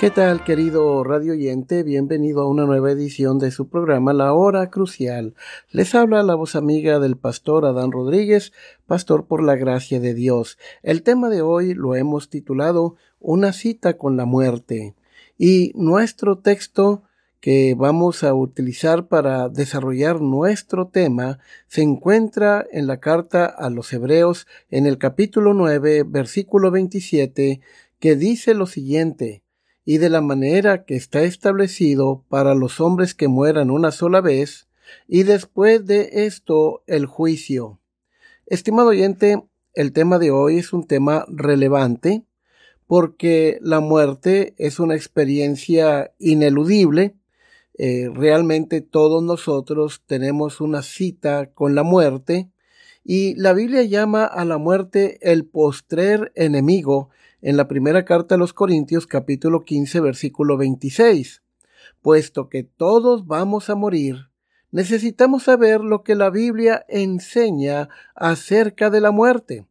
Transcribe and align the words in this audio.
¿Qué 0.00 0.10
tal, 0.10 0.44
querido 0.44 1.04
radio 1.04 1.34
oyente? 1.34 1.82
Bienvenido 1.82 2.40
a 2.40 2.48
una 2.48 2.64
nueva 2.64 2.90
edición 2.90 3.38
de 3.38 3.50
su 3.50 3.68
programa 3.68 4.14
La 4.14 4.32
Hora 4.32 4.70
Crucial. 4.70 5.34
Les 5.72 5.94
habla 5.94 6.22
la 6.22 6.34
voz 6.36 6.56
amiga 6.56 6.98
del 7.00 7.18
pastor 7.18 7.66
Adán 7.66 7.92
Rodríguez, 7.92 8.54
pastor 8.86 9.26
por 9.26 9.42
la 9.42 9.56
gracia 9.56 10.00
de 10.00 10.14
Dios. 10.14 10.56
El 10.82 11.02
tema 11.02 11.28
de 11.28 11.42
hoy 11.42 11.74
lo 11.74 11.96
hemos 11.96 12.30
titulado 12.30 12.96
Una 13.18 13.52
cita 13.52 13.98
con 13.98 14.16
la 14.16 14.24
muerte. 14.24 14.94
Y 15.36 15.72
nuestro 15.74 16.38
texto 16.38 17.02
que 17.40 17.74
vamos 17.76 18.24
a 18.24 18.32
utilizar 18.32 19.06
para 19.06 19.50
desarrollar 19.50 20.22
nuestro 20.22 20.88
tema 20.88 21.40
se 21.66 21.82
encuentra 21.82 22.66
en 22.72 22.86
la 22.86 23.00
carta 23.00 23.44
a 23.44 23.68
los 23.68 23.92
Hebreos 23.92 24.46
en 24.70 24.86
el 24.86 24.96
capítulo 24.96 25.52
9, 25.52 26.04
versículo 26.04 26.70
27, 26.70 27.60
que 27.98 28.16
dice 28.16 28.54
lo 28.54 28.64
siguiente 28.64 29.42
y 29.90 29.98
de 29.98 30.08
la 30.08 30.20
manera 30.20 30.84
que 30.84 30.94
está 30.94 31.24
establecido 31.24 32.24
para 32.28 32.54
los 32.54 32.80
hombres 32.80 33.12
que 33.12 33.26
mueran 33.26 33.72
una 33.72 33.90
sola 33.90 34.20
vez, 34.20 34.68
y 35.08 35.24
después 35.24 35.84
de 35.84 36.10
esto 36.26 36.84
el 36.86 37.06
juicio. 37.06 37.80
Estimado 38.46 38.90
oyente, 38.90 39.42
el 39.74 39.92
tema 39.92 40.20
de 40.20 40.30
hoy 40.30 40.58
es 40.58 40.72
un 40.72 40.86
tema 40.86 41.26
relevante 41.26 42.24
porque 42.86 43.58
la 43.62 43.80
muerte 43.80 44.54
es 44.58 44.78
una 44.78 44.94
experiencia 44.94 46.12
ineludible. 46.20 47.16
Eh, 47.76 48.10
realmente 48.14 48.82
todos 48.82 49.24
nosotros 49.24 50.04
tenemos 50.06 50.60
una 50.60 50.82
cita 50.82 51.50
con 51.52 51.74
la 51.74 51.82
muerte 51.82 52.48
y 53.02 53.34
la 53.34 53.54
Biblia 53.54 53.82
llama 53.82 54.24
a 54.24 54.44
la 54.44 54.56
muerte 54.56 55.18
el 55.20 55.46
postrer 55.46 56.30
enemigo 56.36 57.10
en 57.42 57.56
la 57.56 57.68
primera 57.68 58.04
carta 58.04 58.34
a 58.34 58.38
los 58.38 58.52
Corintios 58.52 59.06
capítulo 59.06 59.64
15 59.64 60.00
versículo 60.00 60.56
26. 60.56 61.42
Puesto 62.02 62.48
que 62.48 62.62
todos 62.62 63.26
vamos 63.26 63.70
a 63.70 63.74
morir, 63.74 64.28
necesitamos 64.70 65.44
saber 65.44 65.80
lo 65.80 66.02
que 66.02 66.14
la 66.14 66.30
Biblia 66.30 66.84
enseña 66.88 67.88
acerca 68.14 68.90
de 68.90 69.00
la 69.00 69.10
muerte. 69.10 69.66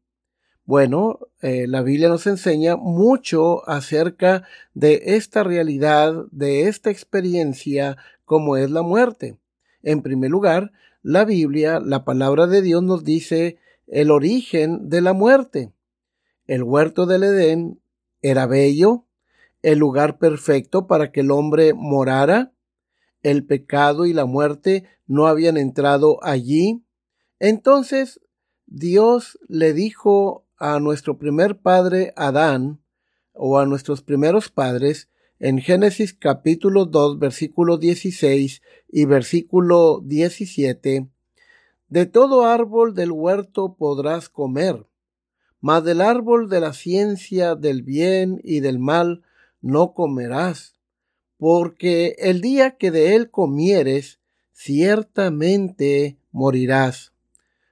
Bueno, 0.65 1.19
eh, 1.41 1.65
la 1.67 1.81
Biblia 1.81 2.09
nos 2.09 2.27
enseña 2.27 2.75
mucho 2.75 3.67
acerca 3.67 4.43
de 4.75 5.01
esta 5.15 5.43
realidad, 5.43 6.25
de 6.31 6.67
esta 6.67 6.91
experiencia 6.91 7.97
como 8.23 8.55
es 8.57 8.69
la 8.69 8.83
muerte. 8.83 9.37
En 9.81 10.03
primer 10.03 10.29
lugar, 10.29 10.71
la 11.01 11.25
Biblia, 11.25 11.79
la 11.79 12.03
palabra 12.03 12.45
de 12.45 12.61
Dios 12.61 12.83
nos 12.83 13.03
dice 13.03 13.57
el 13.87 14.11
origen 14.11 14.89
de 14.89 15.01
la 15.01 15.13
muerte. 15.13 15.71
El 16.49 16.63
huerto 16.63 17.05
del 17.05 17.21
Edén 17.21 17.79
era 18.23 18.47
bello, 18.47 19.05
el 19.61 19.77
lugar 19.77 20.17
perfecto 20.17 20.87
para 20.87 21.11
que 21.11 21.19
el 21.19 21.29
hombre 21.29 21.75
morara. 21.75 22.53
El 23.21 23.45
pecado 23.45 24.07
y 24.07 24.13
la 24.13 24.25
muerte 24.25 24.85
no 25.05 25.27
habían 25.27 25.57
entrado 25.57 26.17
allí. 26.23 26.83
Entonces 27.37 28.19
Dios 28.65 29.37
le 29.47 29.73
dijo 29.73 30.47
a 30.57 30.79
nuestro 30.79 31.19
primer 31.19 31.59
padre 31.59 32.13
Adán, 32.15 32.81
o 33.33 33.59
a 33.59 33.67
nuestros 33.67 34.01
primeros 34.01 34.49
padres, 34.49 35.07
en 35.37 35.59
Génesis 35.59 36.15
capítulo 36.15 36.85
2, 36.85 37.19
versículo 37.19 37.77
16 37.77 38.63
y 38.87 39.05
versículo 39.05 40.01
17, 40.03 41.07
De 41.89 42.05
todo 42.07 42.47
árbol 42.47 42.95
del 42.95 43.11
huerto 43.11 43.75
podrás 43.75 44.29
comer, 44.29 44.88
mas 45.61 45.83
del 45.83 46.01
árbol 46.01 46.49
de 46.49 46.59
la 46.59 46.73
ciencia 46.73 47.55
del 47.55 47.81
bien 47.83 48.39
y 48.43 48.59
del 48.61 48.79
mal 48.79 49.23
no 49.61 49.93
comerás, 49.93 50.75
porque 51.37 52.15
el 52.19 52.41
día 52.41 52.77
que 52.77 52.91
de 52.91 53.15
él 53.15 53.29
comieres, 53.29 54.19
ciertamente 54.53 56.17
morirás. 56.31 57.13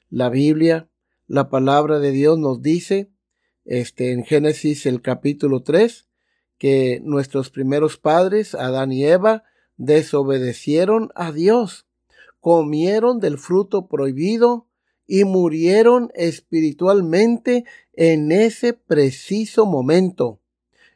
La 0.10 0.30
Biblia, 0.30 0.90
la 1.28 1.50
palabra 1.50 2.00
de 2.00 2.12
Dios 2.12 2.40
nos 2.40 2.62
dice, 2.62 3.10
este, 3.66 4.12
en 4.14 4.24
Génesis 4.24 4.86
el 4.86 5.02
capítulo 5.02 5.64
3, 5.64 6.08
que 6.58 7.02
nuestros 7.04 7.50
primeros 7.50 7.98
padres, 7.98 8.56
Adán 8.56 8.92
y 8.92 9.06
Eva, 9.06 9.44
desobedecieron 9.76 11.12
a 11.16 11.32
Dios, 11.32 11.86
comieron 12.40 13.20
del 13.20 13.38
fruto 13.38 13.88
prohibido 13.88 14.68
y 15.08 15.24
murieron 15.24 16.12
espiritualmente 16.14 17.66
en 17.94 18.32
ese 18.32 18.74
preciso 18.74 19.66
momento. 19.66 20.40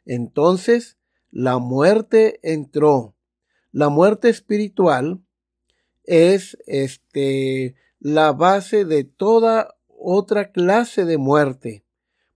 Entonces 0.04 0.98
la 1.30 1.58
muerte 1.58 2.38
entró. 2.42 3.14
La 3.72 3.88
muerte 3.88 4.28
espiritual 4.28 5.20
es 6.04 6.58
este 6.66 7.74
la 7.98 8.32
base 8.32 8.84
de 8.84 9.04
toda 9.04 9.76
otra 9.88 10.52
clase 10.52 11.04
de 11.04 11.16
muerte. 11.16 11.84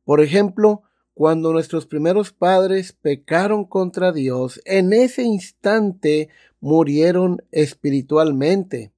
Por 0.04 0.22
ejemplo, 0.22 0.82
cuando 1.12 1.52
nuestros 1.52 1.86
primeros 1.86 2.32
padres 2.32 2.92
pecaron 2.92 3.64
contra 3.64 4.12
Dios, 4.12 4.60
en 4.64 4.92
ese 4.92 5.22
instante 5.22 6.28
murieron 6.60 7.42
espiritualmente. 7.50 8.92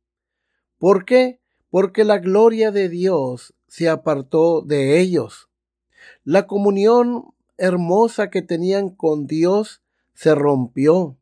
¿Por 0.79 1.05
qué? 1.05 1.38
Porque 1.71 2.05
la 2.05 2.19
gloria 2.19 2.71
de 2.71 2.89
Dios 2.89 3.55
se 3.67 3.89
apartó 3.89 4.63
de 4.63 5.01
ellos. 5.01 5.49
La 6.25 6.47
comunión 6.47 7.35
hermosa 7.57 8.31
que 8.31 8.43
tenían 8.43 8.91
con 8.91 9.27
Dios 9.27 9.83
se 10.15 10.35
rompió. 10.35 11.17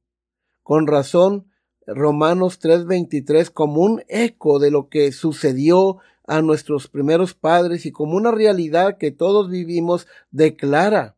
Con 0.62 0.87
razón, 0.87 1.47
Romanos 1.87 2.59
3:23, 2.59 3.51
como 3.51 3.83
un 3.83 4.03
eco 4.09 4.59
de 4.59 4.71
lo 4.71 4.89
que 4.89 5.12
sucedió 5.12 5.99
a 6.27 6.43
nuestros 6.43 6.89
primeros 6.89 7.35
padres 7.35 7.87
y 7.87 7.93
como 7.93 8.17
una 8.17 8.33
realidad 8.33 8.99
que 8.99 9.12
todos 9.12 9.49
vivimos, 9.49 10.09
declara, 10.31 11.17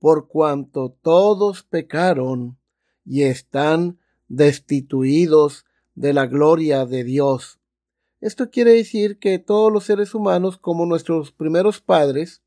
por 0.00 0.28
cuanto 0.28 0.96
todos 1.02 1.62
pecaron 1.62 2.58
y 3.04 3.22
están 3.22 3.98
destituidos 4.28 5.64
de 5.94 6.12
la 6.12 6.26
gloria 6.26 6.86
de 6.86 7.04
Dios. 7.04 7.57
Esto 8.20 8.50
quiere 8.50 8.72
decir 8.72 9.18
que 9.18 9.38
todos 9.38 9.72
los 9.72 9.84
seres 9.84 10.14
humanos, 10.14 10.58
como 10.58 10.86
nuestros 10.86 11.32
primeros 11.32 11.80
padres, 11.80 12.42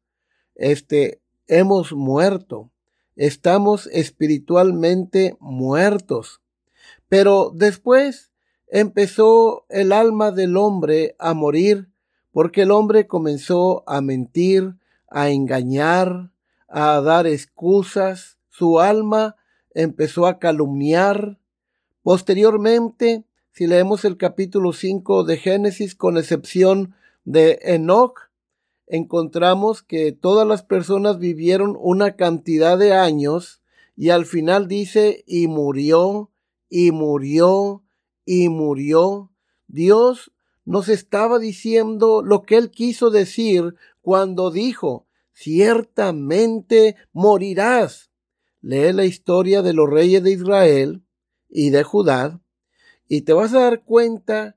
este, 0.55 1.21
hemos 1.47 1.93
muerto. 1.93 2.71
Estamos 3.15 3.87
espiritualmente 3.87 5.37
muertos. 5.39 6.41
Pero 7.07 7.51
después 7.53 8.31
empezó 8.67 9.65
el 9.69 9.91
alma 9.91 10.31
del 10.31 10.57
hombre 10.57 11.15
a 11.19 11.33
morir 11.33 11.91
porque 12.31 12.61
el 12.61 12.71
hombre 12.71 13.07
comenzó 13.07 13.83
a 13.87 14.01
mentir, 14.01 14.75
a 15.09 15.29
engañar, 15.29 16.31
a 16.67 17.01
dar 17.01 17.27
excusas. 17.27 18.37
Su 18.49 18.79
alma 18.79 19.35
empezó 19.73 20.25
a 20.25 20.39
calumniar. 20.39 21.39
Posteriormente, 22.03 23.25
si 23.53 23.67
leemos 23.67 24.05
el 24.05 24.15
capítulo 24.15 24.71
5 24.71 25.25
de 25.25 25.35
Génesis, 25.35 25.93
con 25.93 26.17
excepción 26.17 26.95
de 27.25 27.59
Enoch, 27.63 28.29
encontramos 28.87 29.83
que 29.83 30.13
todas 30.13 30.47
las 30.47 30.63
personas 30.63 31.19
vivieron 31.19 31.77
una 31.77 32.15
cantidad 32.15 32.77
de 32.77 32.93
años 32.93 33.61
y 33.97 34.09
al 34.09 34.25
final 34.25 34.69
dice 34.69 35.25
y 35.27 35.47
murió 35.47 36.31
y 36.69 36.91
murió 36.91 37.83
y 38.25 38.47
murió. 38.47 39.31
Dios 39.67 40.31
nos 40.63 40.87
estaba 40.87 41.37
diciendo 41.37 42.21
lo 42.23 42.43
que 42.43 42.55
él 42.55 42.71
quiso 42.71 43.09
decir 43.09 43.75
cuando 44.01 44.49
dijo, 44.49 45.07
ciertamente 45.33 46.95
morirás. 47.11 48.11
Lee 48.61 48.93
la 48.93 49.03
historia 49.03 49.61
de 49.61 49.73
los 49.73 49.89
reyes 49.89 50.23
de 50.23 50.31
Israel 50.31 51.03
y 51.49 51.71
de 51.71 51.83
Judá 51.83 52.40
y 53.13 53.23
te 53.23 53.33
vas 53.33 53.53
a 53.53 53.59
dar 53.59 53.83
cuenta 53.83 54.55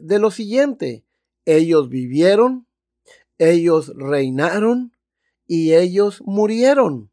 de 0.00 0.18
lo 0.18 0.30
siguiente. 0.30 1.04
Ellos 1.44 1.90
vivieron, 1.90 2.66
ellos 3.36 3.92
reinaron 3.94 4.96
y 5.46 5.74
ellos 5.74 6.22
murieron. 6.24 7.10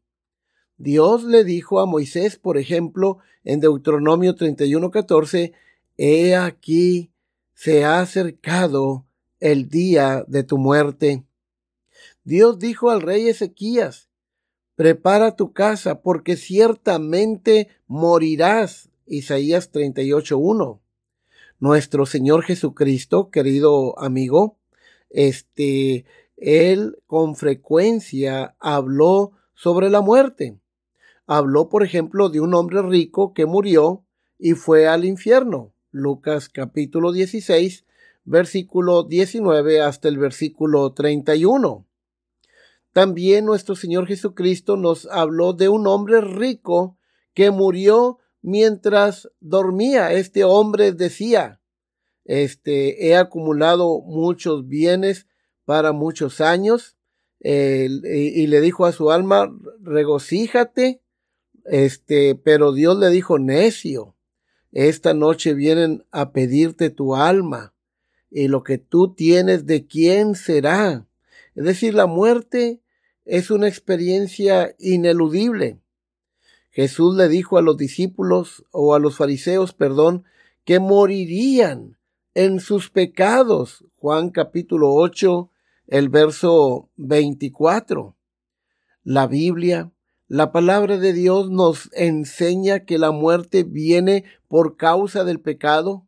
Dios 0.78 1.24
le 1.24 1.44
dijo 1.44 1.80
a 1.80 1.84
Moisés, 1.84 2.38
por 2.38 2.56
ejemplo, 2.56 3.18
en 3.44 3.60
Deuteronomio 3.60 4.34
31:14, 4.34 5.52
He 5.98 6.34
aquí 6.34 7.12
se 7.52 7.84
ha 7.84 8.00
acercado 8.00 9.04
el 9.40 9.68
día 9.68 10.24
de 10.26 10.42
tu 10.42 10.56
muerte. 10.56 11.22
Dios 12.24 12.58
dijo 12.58 12.88
al 12.88 13.02
rey 13.02 13.28
Ezequías, 13.28 14.08
Prepara 14.74 15.36
tu 15.36 15.52
casa, 15.52 16.00
porque 16.00 16.36
ciertamente 16.38 17.68
morirás. 17.86 18.87
Isaías 19.08 19.70
38:1. 19.72 20.80
Nuestro 21.60 22.06
Señor 22.06 22.44
Jesucristo, 22.44 23.30
querido 23.30 23.98
amigo, 23.98 24.58
este, 25.10 26.04
él 26.36 26.98
con 27.06 27.34
frecuencia 27.34 28.54
habló 28.60 29.32
sobre 29.54 29.90
la 29.90 30.00
muerte. 30.00 30.58
Habló, 31.26 31.68
por 31.68 31.82
ejemplo, 31.82 32.28
de 32.28 32.40
un 32.40 32.54
hombre 32.54 32.82
rico 32.82 33.34
que 33.34 33.44
murió 33.44 34.04
y 34.38 34.52
fue 34.52 34.86
al 34.86 35.04
infierno. 35.04 35.72
Lucas 35.90 36.48
capítulo 36.48 37.12
16, 37.12 37.84
versículo 38.24 39.02
19 39.02 39.80
hasta 39.80 40.08
el 40.08 40.18
versículo 40.18 40.92
31. 40.92 41.86
También 42.92 43.44
nuestro 43.44 43.74
Señor 43.74 44.06
Jesucristo 44.06 44.76
nos 44.76 45.06
habló 45.06 45.52
de 45.54 45.68
un 45.68 45.86
hombre 45.86 46.20
rico 46.20 46.96
que 47.34 47.50
murió 47.50 48.18
mientras 48.48 49.30
dormía. 49.40 50.12
Este 50.12 50.42
hombre 50.42 50.92
decía, 50.92 51.60
este, 52.24 53.06
he 53.06 53.16
acumulado 53.16 54.00
muchos 54.00 54.66
bienes 54.66 55.26
para 55.64 55.92
muchos 55.92 56.40
años, 56.40 56.96
y, 57.40 58.46
le 58.46 58.60
dijo 58.60 58.86
a 58.86 58.92
su 58.92 59.12
alma, 59.12 59.54
regocíjate, 59.80 61.02
este, 61.66 62.34
pero 62.34 62.72
Dios 62.72 62.98
le 62.98 63.10
dijo, 63.10 63.38
necio, 63.38 64.16
esta 64.72 65.14
noche 65.14 65.54
vienen 65.54 66.04
a 66.10 66.32
pedirte 66.32 66.90
tu 66.90 67.14
alma, 67.14 67.74
y 68.30 68.48
lo 68.48 68.62
que 68.64 68.78
tú 68.78 69.14
tienes 69.14 69.66
de 69.66 69.86
quién 69.86 70.34
será. 70.34 71.06
Es 71.54 71.64
decir, 71.64 71.94
la 71.94 72.06
muerte 72.06 72.80
es 73.24 73.50
una 73.50 73.68
experiencia 73.68 74.74
ineludible. 74.78 75.78
Jesús 76.78 77.16
le 77.16 77.28
dijo 77.28 77.58
a 77.58 77.62
los 77.62 77.76
discípulos 77.76 78.64
o 78.70 78.94
a 78.94 79.00
los 79.00 79.16
fariseos, 79.16 79.72
perdón, 79.72 80.22
que 80.64 80.78
morirían 80.78 81.98
en 82.34 82.60
sus 82.60 82.88
pecados. 82.88 83.84
Juan 83.96 84.30
capítulo 84.30 84.94
8, 84.94 85.50
el 85.88 86.08
verso 86.08 86.88
24. 86.94 88.14
La 89.02 89.26
Biblia, 89.26 89.90
la 90.28 90.52
palabra 90.52 90.98
de 90.98 91.12
Dios 91.12 91.50
nos 91.50 91.90
enseña 91.94 92.84
que 92.84 92.96
la 92.98 93.10
muerte 93.10 93.64
viene 93.64 94.22
por 94.46 94.76
causa 94.76 95.24
del 95.24 95.40
pecado. 95.40 96.06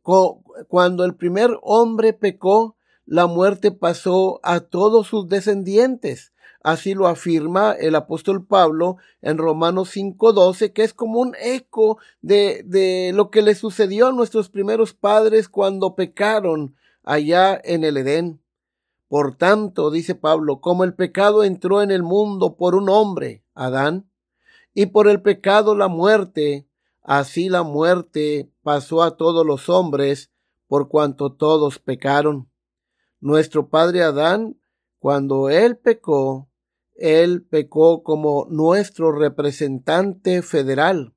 Cuando 0.00 1.04
el 1.04 1.14
primer 1.14 1.50
hombre 1.60 2.14
pecó, 2.14 2.78
la 3.04 3.26
muerte 3.26 3.70
pasó 3.70 4.40
a 4.44 4.60
todos 4.60 5.08
sus 5.08 5.28
descendientes. 5.28 6.31
Así 6.62 6.94
lo 6.94 7.08
afirma 7.08 7.72
el 7.72 7.96
apóstol 7.96 8.46
Pablo 8.46 8.96
en 9.20 9.36
Romanos 9.38 9.90
5:12, 9.90 10.72
que 10.72 10.84
es 10.84 10.94
como 10.94 11.20
un 11.20 11.34
eco 11.40 11.98
de, 12.20 12.62
de 12.64 13.12
lo 13.14 13.30
que 13.30 13.42
le 13.42 13.54
sucedió 13.54 14.08
a 14.08 14.12
nuestros 14.12 14.48
primeros 14.48 14.94
padres 14.94 15.48
cuando 15.48 15.96
pecaron 15.96 16.76
allá 17.02 17.60
en 17.64 17.82
el 17.82 17.96
Edén. 17.96 18.40
Por 19.08 19.36
tanto, 19.36 19.90
dice 19.90 20.14
Pablo, 20.14 20.60
como 20.60 20.84
el 20.84 20.94
pecado 20.94 21.44
entró 21.44 21.82
en 21.82 21.90
el 21.90 22.02
mundo 22.02 22.56
por 22.56 22.74
un 22.74 22.88
hombre, 22.88 23.44
Adán, 23.54 24.08
y 24.72 24.86
por 24.86 25.08
el 25.08 25.20
pecado 25.20 25.74
la 25.74 25.88
muerte, 25.88 26.66
así 27.02 27.48
la 27.48 27.62
muerte 27.62 28.50
pasó 28.62 29.02
a 29.02 29.16
todos 29.16 29.44
los 29.44 29.68
hombres, 29.68 30.30
por 30.66 30.88
cuanto 30.88 31.32
todos 31.32 31.78
pecaron. 31.78 32.48
Nuestro 33.20 33.68
padre 33.68 34.02
Adán, 34.02 34.56
cuando 34.98 35.50
él 35.50 35.76
pecó, 35.76 36.48
él 36.94 37.42
pecó 37.42 38.02
como 38.02 38.46
nuestro 38.50 39.12
representante 39.12 40.42
federal, 40.42 41.14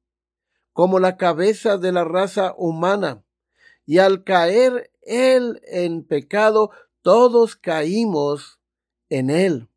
como 0.73 0.99
la 0.99 1.17
cabeza 1.17 1.77
de 1.77 1.91
la 1.91 2.03
raza 2.03 2.53
humana, 2.57 3.23
y 3.85 3.99
al 3.99 4.23
caer 4.23 4.91
él 5.01 5.61
en 5.67 6.03
pecado, 6.03 6.71
todos 7.01 7.55
caímos 7.55 8.59
en 9.09 9.29
él. 9.29 9.69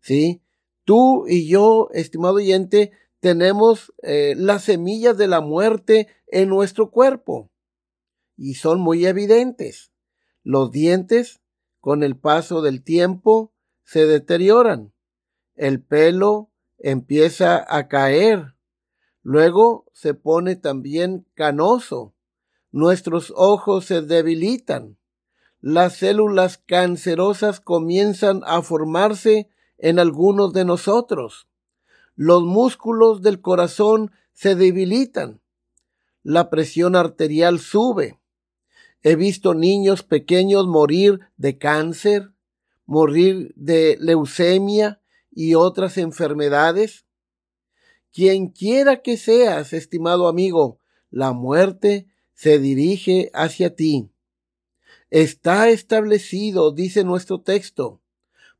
¿Sí? 0.00 0.42
Tú 0.84 1.26
y 1.28 1.48
yo, 1.48 1.88
estimado 1.92 2.34
oyente, 2.34 2.92
tenemos 3.20 3.92
eh, 4.02 4.34
las 4.36 4.64
semillas 4.64 5.16
de 5.16 5.28
la 5.28 5.40
muerte 5.40 6.08
en 6.26 6.48
nuestro 6.48 6.90
cuerpo 6.90 7.50
y 8.36 8.54
son 8.54 8.80
muy 8.80 9.06
evidentes. 9.06 9.92
Los 10.42 10.70
dientes, 10.70 11.40
con 11.80 12.02
el 12.02 12.16
paso 12.16 12.62
del 12.62 12.82
tiempo, 12.82 13.52
se 13.84 14.06
deterioran. 14.06 14.92
El 15.56 15.82
pelo 15.82 16.50
empieza 16.78 17.64
a 17.68 17.88
caer. 17.88 18.54
Luego 19.22 19.86
se 19.92 20.14
pone 20.14 20.54
también 20.56 21.26
canoso. 21.34 22.14
Nuestros 22.70 23.32
ojos 23.36 23.86
se 23.86 24.02
debilitan 24.02 24.96
las 25.68 25.96
células 25.96 26.58
cancerosas 26.58 27.58
comienzan 27.58 28.42
a 28.46 28.62
formarse 28.62 29.48
en 29.78 29.98
algunos 29.98 30.52
de 30.52 30.64
nosotros. 30.64 31.48
Los 32.14 32.44
músculos 32.44 33.20
del 33.20 33.40
corazón 33.40 34.12
se 34.32 34.54
debilitan. 34.54 35.40
La 36.22 36.50
presión 36.50 36.94
arterial 36.94 37.58
sube. 37.58 38.20
He 39.02 39.16
visto 39.16 39.54
niños 39.54 40.04
pequeños 40.04 40.68
morir 40.68 41.18
de 41.36 41.58
cáncer, 41.58 42.30
morir 42.84 43.52
de 43.56 43.96
leucemia 43.98 45.00
y 45.36 45.54
otras 45.54 45.98
enfermedades. 45.98 47.04
Quien 48.10 48.48
quiera 48.48 49.02
que 49.02 49.18
seas, 49.18 49.74
estimado 49.74 50.28
amigo, 50.28 50.80
la 51.10 51.32
muerte 51.32 52.06
se 52.32 52.58
dirige 52.58 53.30
hacia 53.34 53.76
ti. 53.76 54.10
Está 55.10 55.68
establecido, 55.68 56.72
dice 56.72 57.04
nuestro 57.04 57.42
texto, 57.42 58.00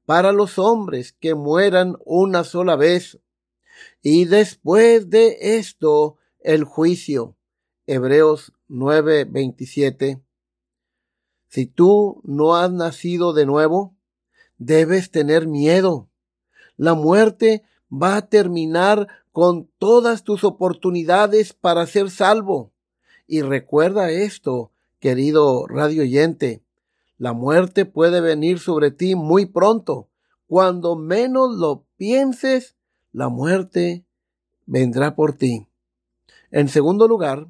para 0.05 0.33
los 0.33 0.59
hombres 0.59 1.15
que 1.15 1.35
mueran 1.35 1.97
una 2.05 2.45
sola 2.45 2.77
vez, 2.77 3.19
y 4.03 4.27
después 4.27 5.09
de 5.09 5.57
esto 5.59 6.19
el 6.41 6.65
juicio. 6.65 7.39
Hebreos 7.87 8.53
9:27. 8.69 10.23
Si 11.49 11.65
tú 11.65 12.21
no 12.23 12.55
has 12.57 12.71
nacido 12.71 13.33
de 13.33 13.47
nuevo, 13.47 13.97
debes 14.59 15.11
tener 15.11 15.47
miedo. 15.47 16.11
La 16.77 16.95
muerte 16.95 17.63
va 17.91 18.17
a 18.17 18.29
terminar 18.29 19.09
con 19.33 19.69
todas 19.79 20.25
tus 20.25 20.45
oportunidades 20.45 21.53
para 21.53 21.87
ser 21.87 22.11
salvo. 22.11 22.73
Y 23.27 23.43
recuerda 23.43 24.11
esto, 24.11 24.73
querido 24.99 25.67
radio 25.67 26.03
oyente, 26.03 26.63
la 27.19 27.33
muerte 27.33 27.85
puede 27.85 28.21
venir 28.21 28.59
sobre 28.59 28.91
ti 28.91 29.15
muy 29.15 29.47
pronto. 29.47 30.09
Cuando 30.47 30.97
menos 30.97 31.57
lo 31.57 31.87
pienses, 31.97 32.77
la 33.13 33.29
muerte 33.29 34.05
vendrá 34.67 35.15
por 35.15 35.33
ti. 35.35 35.67
En 36.51 36.69
segundo 36.69 37.09
lugar, 37.09 37.49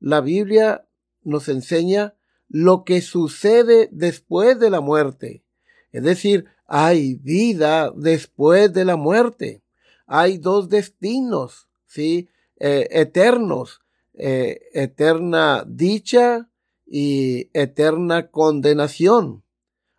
la 0.00 0.20
Biblia 0.20 0.86
nos 1.22 1.48
enseña 1.48 2.14
lo 2.48 2.84
que 2.84 3.00
sucede 3.00 3.88
después 3.90 4.58
de 4.58 4.70
la 4.70 4.80
muerte. 4.80 5.44
Es 5.92 6.02
decir, 6.02 6.46
hay 6.66 7.14
vida 7.14 7.92
después 7.94 8.72
de 8.72 8.84
la 8.84 8.96
muerte. 8.96 9.62
Hay 10.06 10.38
dos 10.38 10.68
destinos, 10.68 11.68
¿sí? 11.86 12.28
Eh, 12.58 12.88
eternos. 12.90 13.80
Eh, 14.16 14.60
eterna 14.72 15.64
dicha 15.66 16.48
y 16.86 17.50
eterna 17.52 18.30
condenación. 18.30 19.42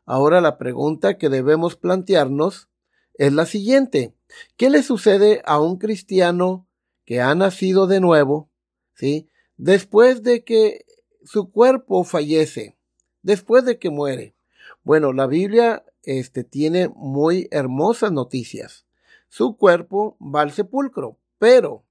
Ahora 0.05 0.39
la 0.39 0.57
pregunta 0.57 1.17
que 1.17 1.29
debemos 1.29 1.75
plantearnos 1.75 2.69
es 3.15 3.33
la 3.33 3.45
siguiente. 3.45 4.13
¿Qué 4.55 4.69
le 4.69 4.83
sucede 4.83 5.41
a 5.45 5.59
un 5.59 5.77
cristiano 5.77 6.67
que 7.05 7.21
ha 7.21 7.35
nacido 7.35 7.87
de 7.87 7.99
nuevo, 7.99 8.49
¿sí? 8.93 9.29
Después 9.57 10.23
de 10.23 10.43
que 10.43 10.85
su 11.23 11.51
cuerpo 11.51 12.03
fallece, 12.03 12.77
después 13.21 13.65
de 13.65 13.79
que 13.79 13.89
muere. 13.89 14.35
Bueno, 14.83 15.13
la 15.13 15.27
Biblia 15.27 15.83
este, 16.05 16.43
tiene 16.43 16.89
muy 16.89 17.47
hermosas 17.51 18.11
noticias. 18.11 18.85
Su 19.27 19.57
cuerpo 19.57 20.17
va 20.21 20.41
al 20.41 20.51
sepulcro, 20.51 21.19
pero 21.37 21.85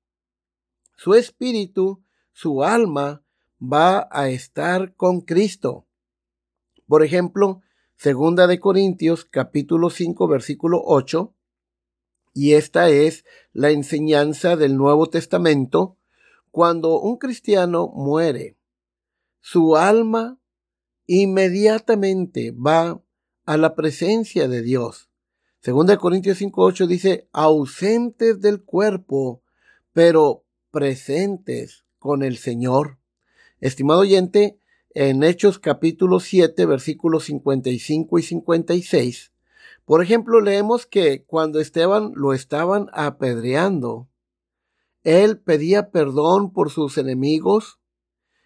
su 0.97 1.15
espíritu, 1.15 2.03
su 2.33 2.63
alma, 2.63 3.23
va 3.61 4.09
a 4.11 4.29
estar 4.29 4.95
con 4.95 5.21
Cristo. 5.21 5.87
Por 6.87 7.03
ejemplo, 7.03 7.63
Segunda 7.97 8.47
de 8.47 8.59
Corintios 8.59 9.25
capítulo 9.25 9.89
5 9.89 10.27
versículo 10.27 10.83
8, 10.85 11.33
y 12.35 12.55
esta 12.55 12.91
es 12.91 13.25
la 13.53 13.71
enseñanza 13.71 14.57
del 14.57 14.77
Nuevo 14.77 15.07
Testamento, 15.07 15.97
cuando 16.51 17.01
un 17.01 17.17
cristiano 17.17 17.89
muere, 17.95 18.59
su 19.41 19.77
alma 19.77 20.41
inmediatamente 21.07 22.51
va 22.51 23.04
a 23.45 23.57
la 23.57 23.75
presencia 23.75 24.49
de 24.49 24.63
Dios. 24.63 25.11
Segunda 25.61 25.97
Corintios 25.97 26.41
5.8 26.41 26.87
dice, 26.87 27.29
ausentes 27.33 28.41
del 28.41 28.63
cuerpo, 28.63 29.43
pero 29.93 30.45
presentes 30.71 31.85
con 31.99 32.23
el 32.23 32.37
Señor. 32.37 32.99
Estimado 33.61 34.01
oyente, 34.01 34.59
en 34.91 35.23
Hechos 35.23 35.59
capítulo 35.59 36.21
7, 36.21 36.67
versículos 36.67 37.25
55 37.25 38.19
y 38.19 38.23
56, 38.23 39.33
por 39.85 40.03
ejemplo, 40.03 40.41
leemos 40.41 40.87
que 40.87 41.25
cuando 41.25 41.61
Esteban 41.61 42.13
lo 42.15 42.33
estaban 42.33 42.89
apedreando, 42.93 44.09
él 45.03 45.39
pedía 45.39 45.91
perdón 45.91 46.53
por 46.53 46.71
sus 46.71 46.97
enemigos. 46.97 47.79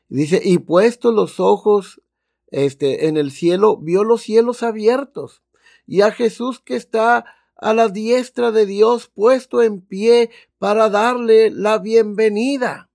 Dice, 0.08 0.40
y 0.42 0.58
puesto 0.58 1.12
los 1.12 1.38
ojos 1.38 2.02
este, 2.50 3.08
en 3.08 3.16
el 3.16 3.30
cielo, 3.30 3.76
vio 3.76 4.04
los 4.04 4.22
cielos 4.22 4.62
abiertos 4.62 5.42
y 5.86 6.02
a 6.02 6.10
Jesús 6.10 6.60
que 6.60 6.76
está 6.76 7.24
a 7.56 7.74
la 7.74 7.88
diestra 7.88 8.52
de 8.52 8.66
Dios 8.66 9.10
puesto 9.12 9.62
en 9.62 9.80
pie 9.80 10.30
para 10.58 10.90
darle 10.90 11.50
la 11.50 11.78
bienvenida. 11.78 12.90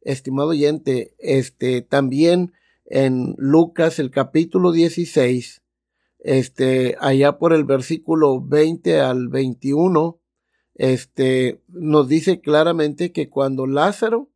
Estimado 0.00 0.50
oyente, 0.50 1.14
este 1.18 1.82
también 1.82 2.52
en 2.84 3.34
Lucas 3.38 3.98
el 3.98 4.10
capítulo 4.10 4.72
16, 4.72 5.62
este 6.20 6.96
allá 7.00 7.38
por 7.38 7.52
el 7.52 7.64
versículo 7.64 8.40
20 8.40 9.00
al 9.00 9.28
21, 9.28 10.18
este 10.74 11.60
nos 11.68 12.08
dice 12.08 12.40
claramente 12.40 13.12
que 13.12 13.28
cuando 13.28 13.66
Lázaro, 13.66 14.30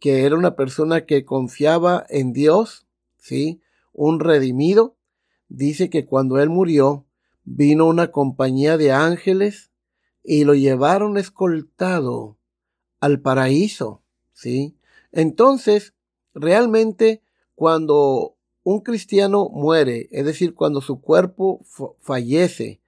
que 0.00 0.24
era 0.24 0.36
una 0.36 0.54
persona 0.54 1.06
que 1.06 1.24
confiaba 1.24 2.04
en 2.08 2.32
Dios, 2.32 2.86
¿sí? 3.20 3.60
Un 3.92 4.20
redimido. 4.20 4.96
Dice 5.48 5.90
que 5.90 6.06
cuando 6.06 6.40
él 6.40 6.48
murió, 6.48 7.06
vino 7.44 7.86
una 7.86 8.10
compañía 8.10 8.76
de 8.76 8.92
ángeles 8.92 9.70
y 10.22 10.44
lo 10.44 10.54
llevaron 10.54 11.16
escoltado 11.16 12.38
al 13.00 13.20
paraíso, 13.20 14.02
¿sí? 14.32 14.76
Entonces, 15.12 15.94
realmente, 16.34 17.22
cuando 17.54 18.36
un 18.62 18.80
cristiano 18.80 19.48
muere, 19.48 20.08
es 20.12 20.24
decir, 20.24 20.54
cuando 20.54 20.80
su 20.80 21.00
cuerpo 21.00 21.64
fallece, 22.00 22.80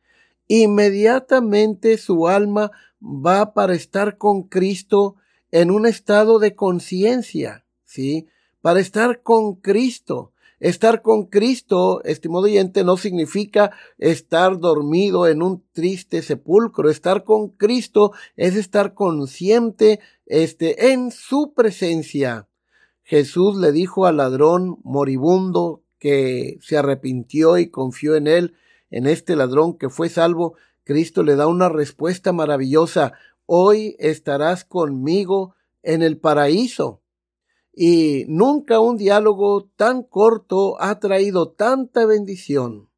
inmediatamente 0.49 1.97
su 1.99 2.29
alma 2.29 2.71
va 3.03 3.55
para 3.55 3.75
estar 3.75 4.19
con 4.19 4.45
Cristo 4.45 5.17
en 5.51 5.71
un 5.71 5.87
estado 5.87 6.39
de 6.39 6.55
conciencia, 6.55 7.67
¿sí? 7.85 8.29
Para 8.63 8.81
estar 8.81 9.23
con 9.23 9.57
Cristo. 9.57 10.33
Estar 10.61 11.03
con 11.03 11.27
Cristo, 11.27 12.05
estimado 12.05 12.45
oyente, 12.45 12.85
no 12.85 12.97
significa 12.97 13.73
estar 13.99 14.61
dormido 14.61 15.27
en 15.27 15.43
un 15.43 15.65
triste 15.73 16.23
sepulcro. 16.23 16.89
Estar 16.89 17.25
con 17.25 17.49
Cristo 17.49 18.13
es 18.37 18.55
estar 18.55 18.95
consciente 18.95 19.99
este, 20.25 20.93
en 20.93 21.11
su 21.11 21.53
presencia. 21.53 22.47
Jesús 23.03 23.57
le 23.57 23.73
dijo 23.73 24.07
al 24.07 24.19
ladrón 24.19 24.79
moribundo 24.85 25.83
que 25.99 26.59
se 26.63 26.79
arrepintió 26.79 27.59
y 27.59 27.69
confió 27.69 28.15
en 28.15 28.29
él, 28.29 28.55
en 28.91 29.09
este 29.09 29.35
ladrón 29.35 29.77
que 29.77 29.89
fue 29.89 30.09
salvo, 30.09 30.55
Cristo 30.85 31.25
le 31.25 31.35
da 31.35 31.49
una 31.49 31.69
respuesta 31.69 32.33
maravillosa. 32.33 33.15
Hoy 33.47 33.97
estarás 33.99 34.65
conmigo 34.65 35.57
en 35.83 36.03
el 36.03 36.19
paraíso. 36.19 37.02
Y 37.73 38.25
nunca 38.29 38.81
un 38.81 38.99
diálogo 38.99 39.69
tan 39.77 40.03
corto 40.03 40.81
ha 40.81 40.99
traído 40.99 41.49
tanta 41.49 42.05
bendición 42.05 42.91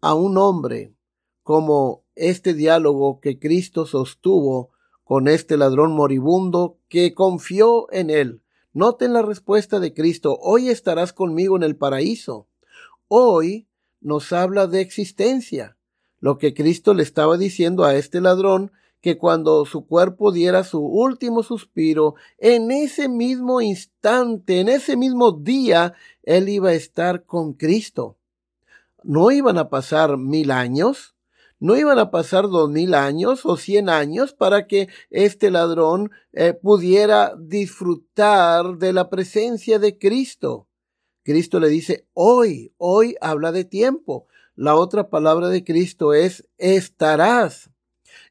a 0.00 0.14
un 0.14 0.36
hombre 0.36 0.94
como 1.42 2.04
este 2.14 2.54
diálogo 2.54 3.20
que 3.20 3.38
Cristo 3.38 3.86
sostuvo 3.86 4.70
con 5.04 5.28
este 5.28 5.56
ladrón 5.56 5.92
moribundo 5.92 6.78
que 6.88 7.14
confió 7.14 7.90
en 7.90 8.10
él. 8.10 8.42
Noten 8.74 9.12
la 9.12 9.22
respuesta 9.22 9.80
de 9.80 9.92
Cristo, 9.92 10.38
hoy 10.40 10.68
estarás 10.68 11.12
conmigo 11.12 11.56
en 11.56 11.62
el 11.62 11.76
paraíso. 11.76 12.46
Hoy 13.08 13.66
nos 14.00 14.32
habla 14.32 14.66
de 14.66 14.80
existencia. 14.80 15.76
Lo 16.20 16.38
que 16.38 16.54
Cristo 16.54 16.94
le 16.94 17.02
estaba 17.02 17.36
diciendo 17.36 17.84
a 17.84 17.94
este 17.94 18.20
ladrón 18.20 18.72
que 19.02 19.18
cuando 19.18 19.66
su 19.66 19.84
cuerpo 19.84 20.30
diera 20.30 20.62
su 20.62 20.80
último 20.80 21.42
suspiro, 21.42 22.14
en 22.38 22.70
ese 22.70 23.08
mismo 23.08 23.60
instante, 23.60 24.60
en 24.60 24.68
ese 24.68 24.96
mismo 24.96 25.32
día, 25.32 25.94
él 26.22 26.48
iba 26.48 26.70
a 26.70 26.74
estar 26.74 27.24
con 27.24 27.52
Cristo. 27.52 28.16
No 29.02 29.32
iban 29.32 29.58
a 29.58 29.68
pasar 29.68 30.16
mil 30.18 30.52
años, 30.52 31.16
no 31.58 31.76
iban 31.76 31.98
a 31.98 32.12
pasar 32.12 32.48
dos 32.48 32.70
mil 32.70 32.94
años 32.94 33.44
o 33.44 33.56
cien 33.56 33.88
años 33.88 34.34
para 34.34 34.68
que 34.68 34.88
este 35.10 35.50
ladrón 35.50 36.12
eh, 36.32 36.54
pudiera 36.54 37.34
disfrutar 37.36 38.78
de 38.78 38.92
la 38.92 39.10
presencia 39.10 39.80
de 39.80 39.98
Cristo. 39.98 40.68
Cristo 41.24 41.58
le 41.58 41.68
dice, 41.68 42.06
hoy, 42.14 42.72
hoy 42.78 43.16
habla 43.20 43.50
de 43.50 43.64
tiempo. 43.64 44.28
La 44.54 44.76
otra 44.76 45.10
palabra 45.10 45.48
de 45.48 45.64
Cristo 45.64 46.14
es 46.14 46.48
estarás. 46.56 47.71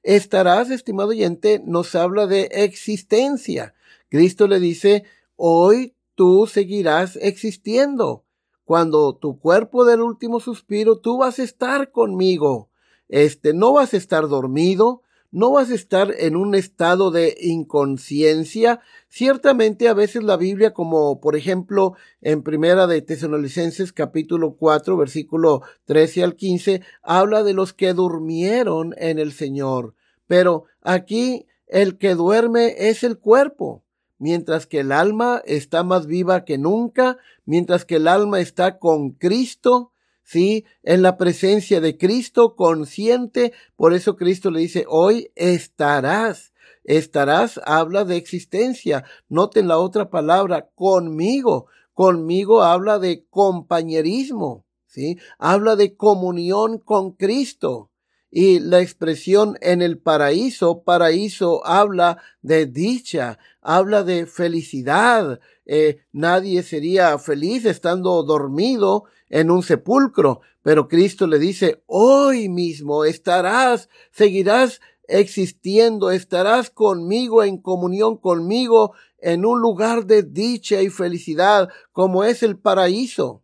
Estarás, 0.03 0.71
estimado 0.71 1.09
oyente, 1.09 1.61
nos 1.65 1.93
habla 1.95 2.25
de 2.27 2.49
existencia. 2.51 3.75
Cristo 4.09 4.47
le 4.47 4.59
dice, 4.59 5.03
hoy 5.35 5.95
tú 6.15 6.47
seguirás 6.47 7.17
existiendo. 7.21 8.23
Cuando 8.65 9.15
tu 9.15 9.39
cuerpo 9.39 9.85
del 9.85 10.01
último 10.01 10.39
suspiro, 10.39 10.97
tú 10.97 11.17
vas 11.17 11.39
a 11.39 11.43
estar 11.43 11.91
conmigo. 11.91 12.69
Este, 13.09 13.53
no 13.53 13.73
vas 13.73 13.93
a 13.93 13.97
estar 13.97 14.27
dormido, 14.27 15.01
no 15.31 15.51
vas 15.51 15.71
a 15.71 15.75
estar 15.75 16.13
en 16.17 16.35
un 16.35 16.55
estado 16.55 17.09
de 17.09 17.37
inconsciencia. 17.39 18.81
Ciertamente 19.07 19.87
a 19.87 19.93
veces 19.93 20.23
la 20.23 20.37
Biblia, 20.37 20.73
como 20.73 21.21
por 21.21 21.35
ejemplo 21.35 21.93
en 22.21 22.43
Primera 22.43 22.85
de 22.85 23.01
Tesalonicenses 23.01 23.93
capítulo 23.93 24.55
4 24.57 24.97
versículo 24.97 25.61
13 25.85 26.23
al 26.23 26.35
15, 26.35 26.81
habla 27.01 27.43
de 27.43 27.53
los 27.53 27.73
que 27.73 27.93
durmieron 27.93 28.93
en 28.97 29.19
el 29.19 29.31
Señor. 29.31 29.95
Pero 30.27 30.65
aquí 30.81 31.47
el 31.67 31.97
que 31.97 32.15
duerme 32.15 32.75
es 32.89 33.03
el 33.03 33.17
cuerpo, 33.17 33.83
mientras 34.17 34.67
que 34.67 34.81
el 34.81 34.91
alma 34.91 35.41
está 35.45 35.83
más 35.83 36.05
viva 36.05 36.43
que 36.43 36.57
nunca, 36.57 37.17
mientras 37.45 37.85
que 37.85 37.95
el 37.95 38.09
alma 38.09 38.41
está 38.41 38.77
con 38.77 39.11
Cristo, 39.11 39.93
¿sí? 40.23 40.65
En 40.83 41.01
la 41.01 41.17
presencia 41.17 41.81
de 41.81 41.97
Cristo, 41.97 42.55
consciente. 42.55 43.53
Por 43.75 43.93
eso 43.93 44.15
Cristo 44.15 44.51
le 44.51 44.61
dice, 44.61 44.85
hoy 44.87 45.31
estarás. 45.35 46.53
Estarás 46.83 47.59
habla 47.65 48.05
de 48.05 48.17
existencia. 48.17 49.03
Noten 49.29 49.67
la 49.67 49.77
otra 49.77 50.09
palabra, 50.09 50.69
conmigo. 50.73 51.67
Conmigo 51.93 52.63
habla 52.63 52.99
de 52.99 53.25
compañerismo, 53.29 54.65
¿sí? 54.87 55.17
Habla 55.37 55.75
de 55.75 55.95
comunión 55.95 56.79
con 56.79 57.11
Cristo. 57.11 57.91
Y 58.33 58.59
la 58.59 58.79
expresión 58.79 59.57
en 59.59 59.81
el 59.81 59.99
paraíso, 59.99 60.83
paraíso 60.83 61.65
habla 61.65 62.17
de 62.41 62.65
dicha, 62.65 63.37
habla 63.61 64.03
de 64.03 64.25
felicidad. 64.25 65.41
Eh, 65.73 66.01
nadie 66.11 66.63
sería 66.63 67.17
feliz 67.17 67.63
estando 67.63 68.21
dormido 68.23 69.05
en 69.29 69.49
un 69.49 69.63
sepulcro, 69.63 70.41
pero 70.63 70.89
Cristo 70.89 71.27
le 71.27 71.39
dice, 71.39 71.81
hoy 71.85 72.49
mismo 72.49 73.05
estarás, 73.05 73.87
seguirás 74.11 74.81
existiendo, 75.07 76.11
estarás 76.11 76.71
conmigo 76.71 77.41
en 77.41 77.57
comunión 77.57 78.17
conmigo 78.17 78.91
en 79.17 79.45
un 79.45 79.61
lugar 79.61 80.05
de 80.05 80.23
dicha 80.23 80.81
y 80.81 80.89
felicidad 80.89 81.69
como 81.93 82.25
es 82.25 82.43
el 82.43 82.57
paraíso. 82.59 83.41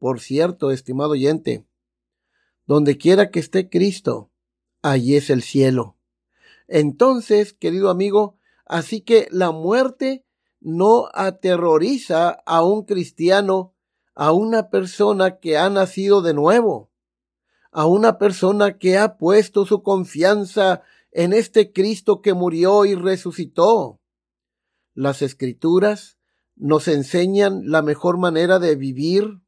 Por 0.00 0.18
cierto, 0.18 0.72
estimado 0.72 1.12
oyente, 1.12 1.64
donde 2.66 2.98
quiera 2.98 3.30
que 3.30 3.38
esté 3.38 3.70
Cristo, 3.70 4.32
allí 4.82 5.14
es 5.14 5.30
el 5.30 5.44
cielo. 5.44 5.96
Entonces, 6.66 7.52
querido 7.52 7.88
amigo, 7.88 8.36
así 8.66 9.00
que 9.00 9.28
la 9.30 9.52
muerte 9.52 10.24
no 10.60 11.08
aterroriza 11.12 12.30
a 12.44 12.62
un 12.62 12.84
cristiano 12.84 13.74
a 14.14 14.32
una 14.32 14.68
persona 14.68 15.38
que 15.38 15.56
ha 15.56 15.70
nacido 15.70 16.22
de 16.22 16.34
nuevo, 16.34 16.90
a 17.70 17.86
una 17.86 18.18
persona 18.18 18.76
que 18.76 18.98
ha 18.98 19.16
puesto 19.16 19.64
su 19.64 19.84
confianza 19.84 20.82
en 21.12 21.32
este 21.32 21.72
Cristo 21.72 22.20
que 22.20 22.34
murió 22.34 22.84
y 22.84 22.96
resucitó. 22.96 24.00
Las 24.92 25.22
escrituras 25.22 26.18
nos 26.56 26.88
enseñan 26.88 27.70
la 27.70 27.82
mejor 27.82 28.18
manera 28.18 28.58
de 28.58 28.74
vivir, 28.74 29.40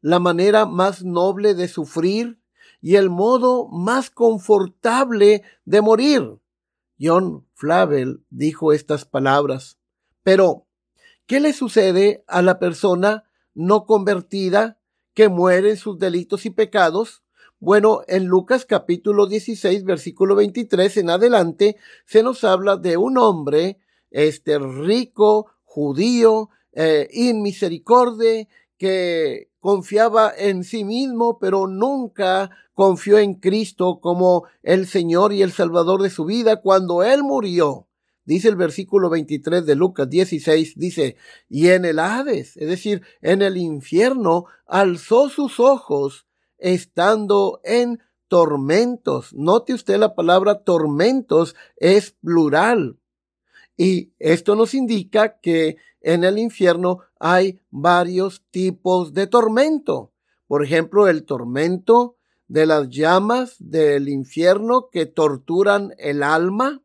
la 0.00 0.18
manera 0.18 0.66
más 0.66 1.04
noble 1.04 1.54
de 1.54 1.68
sufrir 1.68 2.40
y 2.80 2.96
el 2.96 3.10
modo 3.10 3.68
más 3.68 4.10
confortable 4.10 5.42
de 5.64 5.80
morir. 5.82 6.40
John 7.00 7.46
Flavel 7.54 8.24
dijo 8.30 8.72
estas 8.72 9.04
palabras. 9.04 9.79
Pero, 10.22 10.66
¿qué 11.26 11.40
le 11.40 11.52
sucede 11.52 12.24
a 12.26 12.42
la 12.42 12.58
persona 12.58 13.24
no 13.54 13.84
convertida 13.84 14.78
que 15.14 15.28
muere 15.28 15.70
en 15.70 15.76
sus 15.76 15.98
delitos 15.98 16.46
y 16.46 16.50
pecados? 16.50 17.22
Bueno, 17.58 18.02
en 18.06 18.26
Lucas 18.26 18.64
capítulo 18.64 19.26
16, 19.26 19.84
versículo 19.84 20.34
23 20.34 20.96
en 20.98 21.10
adelante, 21.10 21.76
se 22.06 22.22
nos 22.22 22.44
habla 22.44 22.76
de 22.76 22.96
un 22.96 23.18
hombre, 23.18 23.78
este 24.10 24.58
rico, 24.58 25.46
judío, 25.64 26.48
eh, 26.72 27.08
inmisericordia, 27.12 28.48
que 28.78 29.50
confiaba 29.60 30.32
en 30.36 30.64
sí 30.64 30.84
mismo, 30.84 31.38
pero 31.38 31.66
nunca 31.66 32.50
confió 32.72 33.18
en 33.18 33.34
Cristo 33.34 34.00
como 34.00 34.44
el 34.62 34.86
Señor 34.86 35.34
y 35.34 35.42
el 35.42 35.52
Salvador 35.52 36.00
de 36.00 36.08
su 36.08 36.24
vida 36.24 36.62
cuando 36.62 37.02
Él 37.02 37.22
murió. 37.22 37.89
Dice 38.24 38.48
el 38.48 38.56
versículo 38.56 39.10
23 39.10 39.66
de 39.66 39.74
Lucas 39.74 40.08
16, 40.08 40.74
dice, 40.76 41.16
y 41.48 41.68
en 41.68 41.84
el 41.84 41.98
Hades, 41.98 42.56
es 42.56 42.68
decir, 42.68 43.02
en 43.22 43.42
el 43.42 43.56
infierno, 43.56 44.44
alzó 44.66 45.28
sus 45.28 45.58
ojos 45.58 46.26
estando 46.58 47.60
en 47.64 48.00
tormentos. 48.28 49.34
Note 49.34 49.74
usted 49.74 49.98
la 49.98 50.14
palabra 50.14 50.62
tormentos 50.62 51.56
es 51.76 52.12
plural. 52.12 52.98
Y 53.76 54.12
esto 54.18 54.54
nos 54.54 54.74
indica 54.74 55.40
que 55.40 55.78
en 56.00 56.24
el 56.24 56.38
infierno 56.38 57.00
hay 57.18 57.60
varios 57.70 58.42
tipos 58.50 59.14
de 59.14 59.26
tormento. 59.26 60.12
Por 60.46 60.64
ejemplo, 60.64 61.08
el 61.08 61.24
tormento 61.24 62.16
de 62.46 62.66
las 62.66 62.88
llamas 62.88 63.56
del 63.58 64.08
infierno 64.08 64.90
que 64.90 65.06
torturan 65.06 65.94
el 65.98 66.22
alma. 66.22 66.82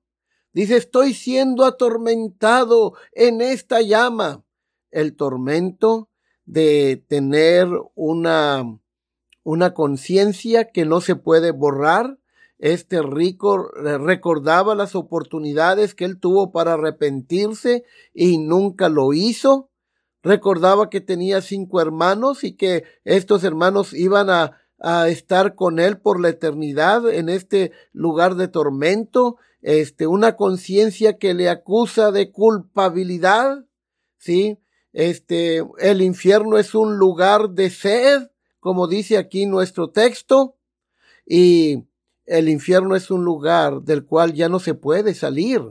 Dice, 0.56 0.78
estoy 0.78 1.14
siendo 1.14 1.66
atormentado 1.66 2.96
en 3.12 3.42
esta 3.42 3.82
llama. 3.82 4.44
El 4.90 5.16
tormento 5.16 6.10
de 6.46 7.04
tener 7.08 7.68
una 7.94 8.80
una 9.46 9.76
conciencia 9.76 10.72
que 10.72 10.86
no 10.86 11.00
se 11.00 11.16
puede 11.16 11.52
borrar. 11.52 12.18
Este 12.58 13.02
rico 13.02 13.70
recordaba 13.76 14.76
las 14.76 14.96
oportunidades 14.96 15.94
que 15.94 16.04
él 16.04 16.20
tuvo 16.20 16.52
para 16.52 16.74
arrepentirse 16.74 17.84
y 18.14 18.40
nunca 18.40 18.90
lo 18.90 19.14
hizo. 19.14 19.70
Recordaba 20.24 20.90
que 20.90 21.00
tenía 21.00 21.42
cinco 21.42 21.80
hermanos 21.80 22.44
y 22.44 22.54
que 22.54 22.86
estos 23.04 23.44
hermanos 23.44 23.94
iban 23.94 24.32
a, 24.32 24.58
a 24.80 25.10
estar 25.10 25.56
con 25.56 25.80
él 25.80 25.98
por 25.98 26.20
la 26.20 26.30
eternidad 26.30 27.12
en 27.12 27.30
este 27.30 27.72
lugar 27.94 28.36
de 28.36 28.48
tormento. 28.48 29.38
Este, 29.62 30.08
una 30.08 30.36
conciencia 30.36 31.18
que 31.18 31.34
le 31.34 31.50
acusa 31.50 32.12
de 32.12 32.32
culpabilidad. 32.32 33.66
Sí, 34.18 34.60
este, 34.94 35.64
el 35.80 36.02
infierno 36.02 36.58
es 36.58 36.76
un 36.76 36.98
lugar 36.98 37.50
de 37.52 37.70
sed 37.70 38.30
como 38.66 38.88
dice 38.88 39.20
aquí 39.20 39.46
nuestro 39.46 39.92
texto, 39.92 40.56
y 41.24 41.84
el 42.26 42.50
infierno 42.50 42.96
es 42.96 43.12
un 43.12 43.24
lugar 43.24 43.84
del 43.84 44.08
cual 44.08 44.34
ya 44.34 44.50
no 44.50 44.58
se 44.58 44.74
puede 44.74 45.14
salir. 45.14 45.62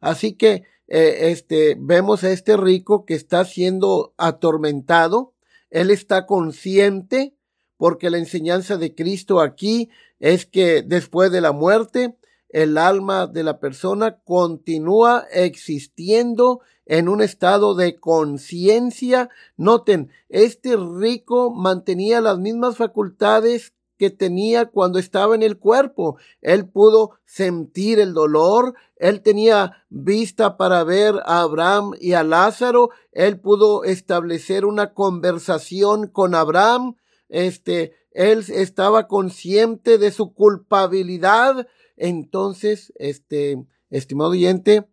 Así 0.00 0.32
que 0.32 0.64
eh, 0.88 1.30
este, 1.30 1.76
vemos 1.78 2.24
a 2.24 2.32
este 2.32 2.56
rico 2.56 3.04
que 3.04 3.14
está 3.14 3.44
siendo 3.44 4.12
atormentado. 4.16 5.34
Él 5.70 5.92
está 5.92 6.26
consciente 6.26 7.36
porque 7.82 8.10
la 8.10 8.18
enseñanza 8.18 8.76
de 8.76 8.94
Cristo 8.94 9.40
aquí 9.40 9.90
es 10.20 10.46
que 10.46 10.82
después 10.82 11.32
de 11.32 11.40
la 11.40 11.50
muerte, 11.50 12.16
el 12.48 12.78
alma 12.78 13.26
de 13.26 13.42
la 13.42 13.58
persona 13.58 14.20
continúa 14.22 15.26
existiendo 15.32 16.60
en 16.86 17.08
un 17.08 17.20
estado 17.20 17.74
de 17.74 17.98
conciencia. 17.98 19.30
Noten, 19.56 20.12
este 20.28 20.76
rico 20.76 21.50
mantenía 21.50 22.20
las 22.20 22.38
mismas 22.38 22.76
facultades 22.76 23.72
que 23.98 24.10
tenía 24.10 24.66
cuando 24.66 25.00
estaba 25.00 25.34
en 25.34 25.42
el 25.42 25.58
cuerpo. 25.58 26.18
Él 26.40 26.68
pudo 26.68 27.18
sentir 27.24 27.98
el 27.98 28.14
dolor, 28.14 28.74
él 28.94 29.22
tenía 29.22 29.84
vista 29.88 30.56
para 30.56 30.84
ver 30.84 31.16
a 31.24 31.40
Abraham 31.40 31.94
y 32.00 32.12
a 32.12 32.22
Lázaro, 32.22 32.90
él 33.10 33.40
pudo 33.40 33.82
establecer 33.82 34.66
una 34.66 34.94
conversación 34.94 36.06
con 36.06 36.36
Abraham, 36.36 36.94
este, 37.32 37.94
él 38.10 38.44
estaba 38.48 39.08
consciente 39.08 39.96
de 39.96 40.12
su 40.12 40.34
culpabilidad. 40.34 41.66
Entonces, 41.96 42.92
este, 42.96 43.64
estimado 43.88 44.30
oyente, 44.30 44.86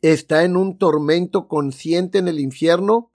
está 0.00 0.44
en 0.44 0.56
un 0.56 0.78
tormento 0.78 1.48
consciente 1.48 2.18
en 2.18 2.28
el 2.28 2.38
infierno, 2.38 3.12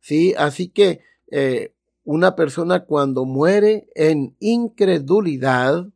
¿sí? 0.00 0.34
Así 0.36 0.68
que 0.68 1.00
eh, 1.30 1.74
una 2.04 2.36
persona 2.36 2.84
cuando 2.84 3.24
muere 3.24 3.88
en 3.94 4.36
incredulidad, 4.38 5.88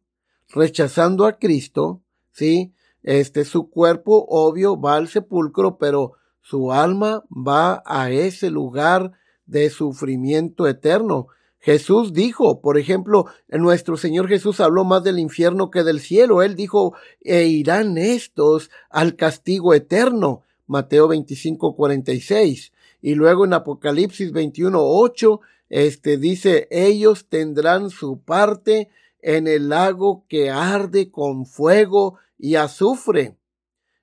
rechazando 0.49 1.27
a 1.27 1.39
Cristo, 1.39 2.03
¿sí? 2.33 2.75
Este, 3.03 3.45
su 3.45 3.69
cuerpo, 3.69 4.25
obvio, 4.31 4.81
va 4.81 4.97
al 4.97 5.09
sepulcro, 5.09 5.77
pero 5.77 6.15
su 6.41 6.73
alma 6.73 7.25
va 7.31 7.83
a 7.85 8.11
ese 8.11 8.51
lugar 8.51 9.13
de 9.45 9.69
sufrimiento 9.69 10.67
eterno. 10.67 11.29
Jesús 11.67 12.13
dijo, 12.13 12.61
por 12.61 12.79
ejemplo, 12.79 13.27
nuestro 13.49 13.97
Señor 13.97 14.29
Jesús 14.29 14.61
habló 14.61 14.85
más 14.85 15.03
del 15.03 15.19
infierno 15.19 15.69
que 15.69 15.83
del 15.83 15.99
cielo. 15.99 16.45
Él 16.45 16.55
dijo, 16.55 16.95
e 17.23 17.47
irán 17.47 17.99
estos 17.99 18.71
al 18.89 19.17
castigo 19.17 19.75
eterno. 19.75 20.43
Mateo 20.69 21.09
25, 21.09 21.75
46. 21.75 22.73
Y 23.03 23.17
luego 23.17 23.47
en 23.47 23.55
Apocalipsis 23.55 24.31
21, 24.31 24.79
8, 24.81 25.41
este 25.69 26.19
dice, 26.19 26.69
ellos 26.71 27.27
tendrán 27.29 27.91
su 27.91 28.21
parte 28.21 28.89
en 29.21 29.49
el 29.49 29.69
lago 29.69 30.25
que 30.29 30.51
arde 30.51 31.11
con 31.11 31.47
fuego 31.47 32.17
y 32.39 32.55
azufre. 32.55 33.35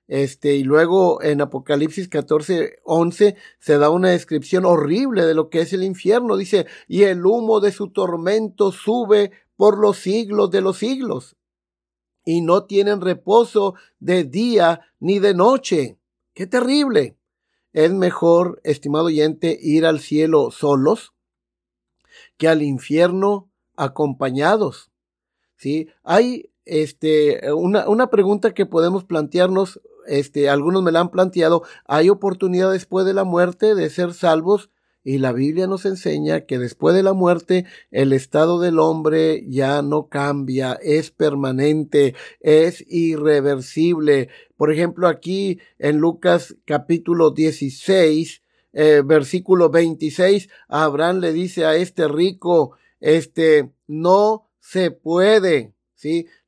Este, 0.06 0.54
y 0.56 0.64
luego 0.64 1.22
en 1.22 1.40
Apocalipsis 1.40 2.08
14, 2.08 2.80
11 2.84 3.36
se 3.58 3.78
da 3.78 3.88
una 3.88 4.10
descripción 4.10 4.66
horrible 4.66 5.24
de 5.24 5.34
lo 5.34 5.48
que 5.48 5.60
es 5.60 5.72
el 5.72 5.82
infierno. 5.82 6.36
Dice, 6.36 6.66
y 6.86 7.04
el 7.04 7.24
humo 7.24 7.60
de 7.60 7.72
su 7.72 7.88
tormento 7.88 8.70
sube 8.70 9.32
por 9.56 9.78
los 9.78 9.98
siglos 9.98 10.50
de 10.50 10.60
los 10.60 10.78
siglos. 10.78 11.36
Y 12.24 12.42
no 12.42 12.64
tienen 12.64 13.00
reposo 13.00 13.74
de 13.98 14.24
día 14.24 14.80
ni 15.00 15.18
de 15.18 15.34
noche. 15.34 15.98
¡Qué 16.34 16.46
terrible! 16.46 17.16
Es 17.72 17.92
mejor, 17.92 18.60
estimado 18.62 19.06
oyente, 19.06 19.58
ir 19.60 19.84
al 19.84 20.00
cielo 20.00 20.50
solos 20.50 21.12
que 22.36 22.48
al 22.48 22.62
infierno 22.62 23.50
acompañados. 23.76 24.90
¿Sí? 25.56 25.88
Hay 26.02 26.50
este, 26.64 27.52
una, 27.52 27.88
una 27.88 28.10
pregunta 28.10 28.54
que 28.54 28.66
podemos 28.66 29.04
plantearnos 29.04 29.80
este, 30.06 30.48
algunos 30.48 30.82
me 30.82 30.92
la 30.92 31.00
han 31.00 31.10
planteado, 31.10 31.62
hay 31.86 32.10
oportunidad 32.10 32.72
después 32.72 33.06
de 33.06 33.14
la 33.14 33.24
muerte 33.24 33.74
de 33.74 33.90
ser 33.90 34.14
salvos 34.14 34.70
y 35.04 35.18
la 35.18 35.32
Biblia 35.32 35.66
nos 35.66 35.84
enseña 35.84 36.46
que 36.46 36.58
después 36.58 36.94
de 36.96 37.02
la 37.02 37.12
muerte 37.12 37.66
el 37.90 38.14
estado 38.14 38.58
del 38.58 38.78
hombre 38.78 39.44
ya 39.46 39.82
no 39.82 40.08
cambia, 40.08 40.72
es 40.82 41.10
permanente, 41.10 42.14
es 42.40 42.82
irreversible. 42.88 44.30
Por 44.56 44.72
ejemplo, 44.72 45.06
aquí 45.06 45.58
en 45.78 45.98
Lucas 45.98 46.56
capítulo 46.64 47.30
16, 47.32 48.42
eh, 48.72 49.02
versículo 49.04 49.68
26, 49.68 50.48
Abraham 50.68 51.18
le 51.18 51.34
dice 51.34 51.66
a 51.66 51.76
este 51.76 52.08
rico, 52.08 52.72
este, 52.98 53.70
no 53.86 54.48
se 54.58 54.90
puede 54.90 55.73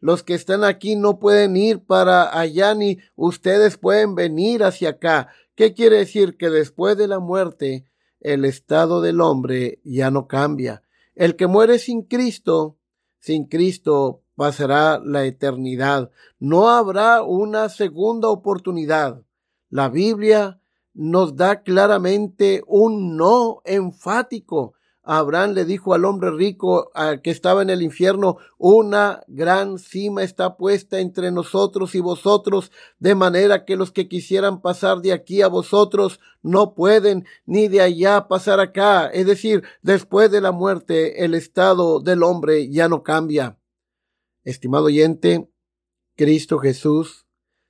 Los 0.00 0.22
que 0.22 0.34
están 0.34 0.64
aquí 0.64 0.96
no 0.96 1.18
pueden 1.18 1.56
ir 1.56 1.80
para 1.80 2.38
allá 2.38 2.74
ni 2.74 2.98
ustedes 3.14 3.76
pueden 3.76 4.14
venir 4.14 4.62
hacia 4.62 4.90
acá. 4.90 5.28
¿Qué 5.54 5.72
quiere 5.74 5.98
decir? 5.98 6.36
Que 6.36 6.50
después 6.50 6.96
de 6.96 7.08
la 7.08 7.18
muerte 7.18 7.86
el 8.20 8.44
estado 8.44 9.00
del 9.00 9.20
hombre 9.20 9.80
ya 9.84 10.10
no 10.10 10.26
cambia. 10.26 10.82
El 11.14 11.36
que 11.36 11.46
muere 11.46 11.78
sin 11.78 12.02
Cristo, 12.02 12.76
sin 13.18 13.46
Cristo 13.46 14.22
pasará 14.34 15.00
la 15.02 15.24
eternidad. 15.24 16.10
No 16.38 16.68
habrá 16.68 17.22
una 17.22 17.68
segunda 17.68 18.28
oportunidad. 18.28 19.22
La 19.70 19.88
Biblia 19.88 20.60
nos 20.92 21.36
da 21.36 21.62
claramente 21.62 22.62
un 22.66 23.16
no 23.16 23.60
enfático 23.64 24.75
Abraham 25.08 25.52
le 25.52 25.64
dijo 25.64 25.94
al 25.94 26.04
hombre 26.04 26.32
rico 26.32 26.90
que 27.22 27.30
estaba 27.30 27.62
en 27.62 27.70
el 27.70 27.80
infierno, 27.80 28.38
una 28.58 29.22
gran 29.28 29.78
cima 29.78 30.24
está 30.24 30.56
puesta 30.56 30.98
entre 30.98 31.30
nosotros 31.30 31.94
y 31.94 32.00
vosotros, 32.00 32.72
de 32.98 33.14
manera 33.14 33.64
que 33.64 33.76
los 33.76 33.92
que 33.92 34.08
quisieran 34.08 34.60
pasar 34.60 35.00
de 35.02 35.12
aquí 35.12 35.42
a 35.42 35.46
vosotros 35.46 36.18
no 36.42 36.74
pueden, 36.74 37.24
ni 37.46 37.68
de 37.68 37.82
allá 37.82 38.26
pasar 38.26 38.58
acá. 38.58 39.06
Es 39.06 39.26
decir, 39.26 39.62
después 39.80 40.28
de 40.32 40.40
la 40.40 40.50
muerte, 40.50 41.24
el 41.24 41.34
estado 41.34 42.00
del 42.00 42.24
hombre 42.24 42.68
ya 42.68 42.88
no 42.88 43.04
cambia. 43.04 43.60
Estimado 44.42 44.86
oyente, 44.86 45.48
Cristo 46.16 46.58
Jesús 46.58 47.26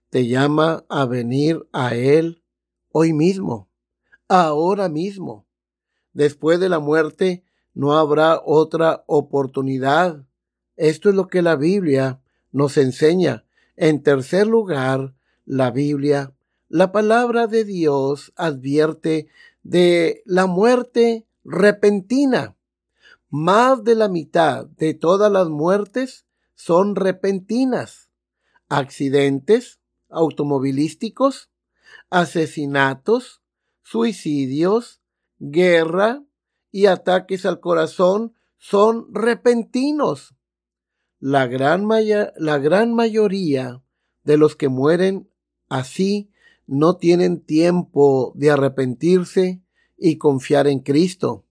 te 0.08 0.26
llama 0.26 0.86
a 0.88 1.04
venir 1.04 1.68
a 1.72 1.94
Él 1.94 2.42
hoy 2.92 3.12
mismo, 3.12 3.68
ahora 4.26 4.88
mismo 4.88 5.45
después 6.16 6.58
de 6.58 6.70
la 6.70 6.78
muerte 6.78 7.44
no 7.74 7.92
habrá 7.92 8.40
otra 8.42 9.04
oportunidad. 9.06 10.24
Esto 10.76 11.10
es 11.10 11.14
lo 11.14 11.28
que 11.28 11.42
la 11.42 11.56
Biblia 11.56 12.22
nos 12.52 12.78
enseña. 12.78 13.44
En 13.76 14.02
tercer 14.02 14.46
lugar, 14.46 15.14
la 15.44 15.70
Biblia, 15.70 16.32
la 16.68 16.90
palabra 16.90 17.46
de 17.46 17.64
Dios 17.64 18.32
advierte 18.34 19.28
de 19.62 20.22
la 20.24 20.46
muerte 20.46 21.26
repentina. 21.44 22.56
Más 23.28 23.84
de 23.84 23.94
la 23.94 24.08
mitad 24.08 24.64
de 24.64 24.94
todas 24.94 25.30
las 25.30 25.50
muertes 25.50 26.24
son 26.54 26.96
repentinas. 26.96 28.08
Accidentes 28.70 29.80
automovilísticos, 30.08 31.50
asesinatos, 32.08 33.42
suicidios, 33.82 35.02
guerra 35.38 36.22
y 36.70 36.86
ataques 36.86 37.46
al 37.46 37.60
corazón 37.60 38.34
son 38.58 39.06
repentinos. 39.12 40.34
La 41.18 41.46
gran, 41.46 41.86
mayoría 41.86 43.82
de 44.24 44.36
los 44.36 44.56
que 44.56 44.68
mueren 44.68 45.30
así 45.68 46.30
no 46.66 46.96
tienen 46.96 47.40
tiempo 47.40 48.32
de 48.34 48.50
arrepentirse 48.50 49.62
y 49.96 50.18
confiar 50.18 50.66
en 50.66 50.80
Cristo. 50.80 51.46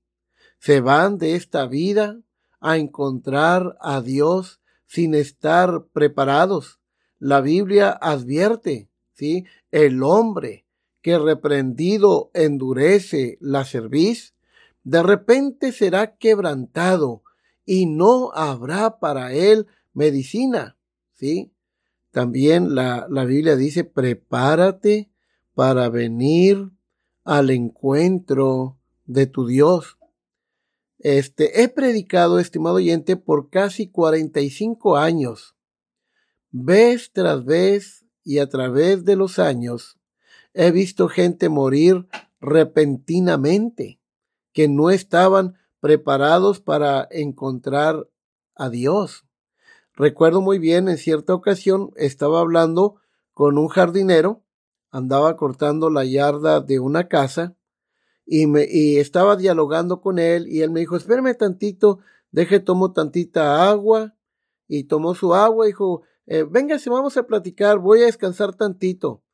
Se 0.59 0.81
van 0.81 1.17
de 1.17 1.35
esta 1.35 1.65
vida 1.67 2.19
a 2.59 2.77
encontrar 2.77 3.77
a 3.81 4.01
Dios 4.01 4.61
sin 4.85 5.15
estar 5.15 5.87
preparados. 5.91 6.79
La 7.17 7.41
Biblia 7.41 7.89
advierte, 7.89 8.89
¿sí? 9.13 9.45
El 9.71 10.03
hombre 10.03 10.64
que 11.05 11.19
reprendido 11.19 12.31
endurece 12.33 13.37
la 13.39 13.63
cerviz, 13.63 14.33
de 14.83 15.03
repente 15.03 15.71
será 15.71 16.17
quebrantado 16.17 17.21
y 17.63 17.85
no 17.85 18.31
habrá 18.33 18.97
para 18.97 19.31
él 19.31 19.67
medicina. 19.93 20.79
¿Sí? 21.13 21.53
También 22.09 22.73
la, 22.73 23.05
la 23.07 23.23
Biblia 23.23 23.55
dice, 23.55 23.83
prepárate 23.83 25.11
para 25.53 25.89
venir 25.89 26.71
al 27.23 27.51
encuentro 27.51 28.79
de 29.05 29.27
tu 29.27 29.45
Dios. 29.45 29.99
Este, 30.97 31.61
he 31.61 31.69
predicado, 31.69 32.39
estimado 32.39 32.77
oyente, 32.77 33.15
por 33.15 33.51
casi 33.51 33.91
45 33.91 34.97
años. 34.97 35.55
Vez 36.49 37.11
tras 37.13 37.45
vez 37.45 38.07
y 38.23 38.39
a 38.39 38.49
través 38.49 39.05
de 39.05 39.15
los 39.15 39.37
años, 39.37 39.94
He 40.57 40.71
visto 40.71 41.09
gente 41.09 41.49
morir 41.49 42.07
repentinamente, 42.39 43.99
que 44.53 44.69
no 44.69 44.89
estaban 44.89 45.55
preparados 45.81 46.61
para 46.61 47.05
encontrar 47.11 48.09
a 48.55 48.69
Dios. 48.69 49.25
Recuerdo 49.95 50.39
muy 50.39 50.57
bien, 50.57 50.87
en 50.87 50.97
cierta 50.97 51.33
ocasión 51.33 51.91
estaba 51.97 52.39
hablando 52.39 52.95
con 53.33 53.57
un 53.57 53.67
jardinero, 53.67 54.45
andaba 54.91 55.35
cortando 55.35 55.89
la 55.89 56.05
yarda 56.05 56.61
de 56.61 56.79
una 56.79 57.09
casa 57.09 57.57
y, 58.25 58.47
me, 58.47 58.65
y 58.65 58.99
estaba 58.99 59.35
dialogando 59.35 59.99
con 59.99 60.19
él 60.19 60.47
y 60.47 60.61
él 60.61 60.71
me 60.71 60.79
dijo, 60.79 60.95
espérame 60.95 61.35
tantito, 61.35 61.99
deje 62.31 62.61
tomo 62.61 62.93
tantita 62.93 63.67
agua 63.67 64.15
y 64.69 64.85
tomó 64.85 65.15
su 65.15 65.35
agua 65.35 65.65
y 65.65 65.71
dijo, 65.71 66.03
eh, 66.27 66.43
véngase, 66.49 66.89
vamos 66.89 67.17
a 67.17 67.27
platicar, 67.27 67.77
voy 67.79 68.03
a 68.03 68.05
descansar 68.05 68.55
tantito 68.55 69.24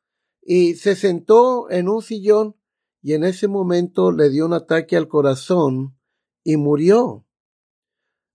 y 0.42 0.74
se 0.74 0.96
sentó 0.96 1.70
en 1.70 1.88
un 1.88 2.02
sillón 2.02 2.56
y 3.00 3.14
en 3.14 3.24
ese 3.24 3.48
momento 3.48 4.12
le 4.12 4.28
dio 4.28 4.46
un 4.46 4.52
ataque 4.52 4.96
al 4.96 5.08
corazón 5.08 5.96
y 6.44 6.56
murió. 6.56 7.26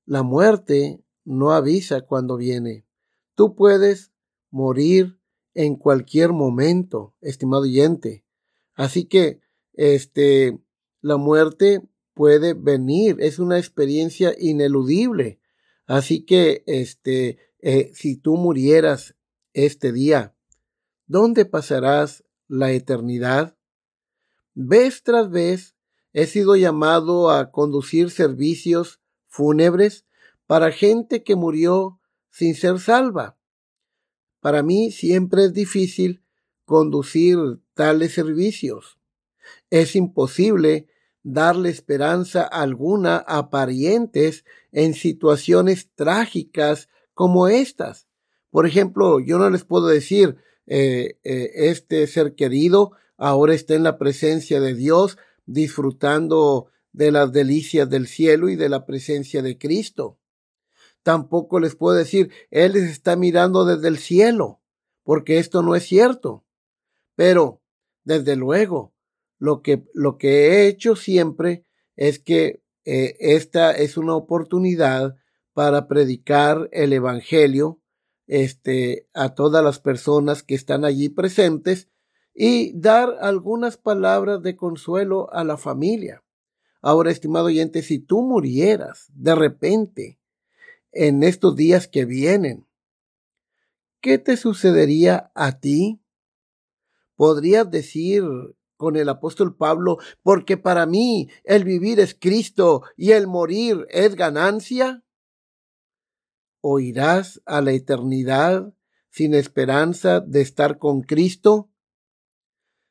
La 0.05 0.23
muerte 0.23 1.03
no 1.25 1.51
avisa 1.51 2.01
cuando 2.01 2.37
viene. 2.37 2.85
Tú 3.35 3.55
puedes 3.55 4.13
morir 4.49 5.19
en 5.53 5.75
cualquier 5.75 6.31
momento, 6.31 7.15
estimado 7.19 7.63
oyente. 7.63 8.25
Así 8.73 9.05
que, 9.05 9.41
este, 9.73 10.57
la 11.01 11.17
muerte 11.17 11.81
puede 12.13 12.53
venir, 12.53 13.17
es 13.19 13.39
una 13.39 13.57
experiencia 13.57 14.33
ineludible. 14.37 15.41
Así 15.85 16.25
que, 16.25 16.63
este, 16.67 17.37
eh, 17.59 17.91
si 17.93 18.17
tú 18.17 18.37
murieras 18.37 19.15
este 19.53 19.91
día, 19.91 20.36
¿Dónde 21.09 21.45
pasarás 21.45 22.25
la 22.49 22.73
eternidad? 22.73 23.55
Vez 24.53 25.03
tras 25.03 25.29
vez 25.29 25.73
he 26.11 26.27
sido 26.27 26.57
llamado 26.57 27.31
a 27.31 27.49
conducir 27.49 28.11
servicios 28.11 28.99
fúnebres 29.27 30.05
para 30.47 30.69
gente 30.69 31.23
que 31.23 31.37
murió 31.37 32.01
sin 32.29 32.55
ser 32.55 32.79
salva. 32.79 33.37
Para 34.41 34.63
mí 34.63 34.91
siempre 34.91 35.45
es 35.45 35.53
difícil 35.53 36.25
conducir 36.65 37.37
tales 37.73 38.13
servicios. 38.13 38.99
Es 39.69 39.95
imposible 39.95 40.87
darle 41.23 41.69
esperanza 41.69 42.43
alguna 42.43 43.15
a 43.15 43.49
parientes 43.49 44.43
en 44.73 44.93
situaciones 44.93 45.89
trágicas 45.95 46.89
como 47.13 47.47
estas. 47.47 48.09
Por 48.49 48.65
ejemplo, 48.65 49.21
yo 49.21 49.37
no 49.37 49.49
les 49.49 49.63
puedo 49.63 49.87
decir, 49.87 50.37
eh, 50.67 51.17
eh, 51.23 51.51
este 51.53 52.05
ser 52.07 52.35
querido 52.35 52.91
ahora 53.17 53.53
está 53.53 53.73
en 53.73 53.83
la 53.83 53.97
presencia 53.97 54.59
de 54.59 54.75
Dios, 54.75 55.17
disfrutando 55.45 56.67
de 56.91 57.11
las 57.11 57.31
delicias 57.31 57.89
del 57.89 58.07
cielo 58.07 58.49
y 58.49 58.55
de 58.55 58.69
la 58.69 58.85
presencia 58.85 59.41
de 59.41 59.57
Cristo. 59.57 60.19
Tampoco 61.03 61.59
les 61.59 61.75
puedo 61.75 61.95
decir, 61.95 62.31
Él 62.51 62.73
les 62.73 62.83
está 62.83 63.15
mirando 63.15 63.65
desde 63.65 63.87
el 63.87 63.97
cielo, 63.97 64.61
porque 65.03 65.39
esto 65.39 65.63
no 65.63 65.75
es 65.75 65.83
cierto. 65.83 66.43
Pero, 67.15 67.61
desde 68.03 68.35
luego, 68.35 68.93
lo 69.39 69.61
que, 69.61 69.85
lo 69.93 70.17
que 70.17 70.47
he 70.47 70.67
hecho 70.67 70.95
siempre 70.95 71.65
es 71.95 72.19
que 72.19 72.61
eh, 72.85 73.15
esta 73.19 73.71
es 73.71 73.97
una 73.97 74.15
oportunidad 74.15 75.15
para 75.53 75.87
predicar 75.87 76.69
el 76.71 76.93
Evangelio 76.93 77.79
este, 78.27 79.07
a 79.13 79.33
todas 79.33 79.63
las 79.63 79.79
personas 79.79 80.43
que 80.43 80.55
están 80.55 80.85
allí 80.85 81.09
presentes 81.09 81.89
y 82.33 82.77
dar 82.79 83.17
algunas 83.21 83.77
palabras 83.77 84.43
de 84.43 84.55
consuelo 84.55 85.33
a 85.33 85.43
la 85.43 85.57
familia. 85.57 86.23
Ahora, 86.81 87.09
estimado 87.09 87.45
oyente, 87.47 87.81
si 87.81 87.99
tú 87.99 88.21
murieras 88.21 89.07
de 89.13 89.33
repente 89.33 90.19
en 90.91 91.23
estos 91.23 91.55
días 91.55 91.87
que 91.87 92.05
vienen, 92.05 92.67
¿qué 94.01 94.19
te 94.19 94.37
sucedería 94.37 95.31
a 95.33 95.59
ti? 95.59 95.99
¿Podrías 97.15 97.69
decir 97.71 98.23
con 98.75 98.95
el 98.95 99.09
apóstol 99.09 99.55
Pablo, 99.55 99.97
porque 100.21 100.55
para 100.55 100.85
mí 100.85 101.29
el 101.43 101.63
vivir 101.63 101.99
es 101.99 102.13
Cristo 102.13 102.83
y 102.95 103.11
el 103.11 103.25
morir 103.25 103.87
es 103.89 104.15
ganancia? 104.15 105.03
O 106.69 106.81
irás 106.81 107.41
a 107.45 107.61
la 107.61 107.71
eternidad 107.71 108.73
sin 109.09 109.33
esperanza 109.33 110.19
de 110.19 110.41
estar 110.41 110.79
con 110.79 111.01
Cristo? 111.01 111.71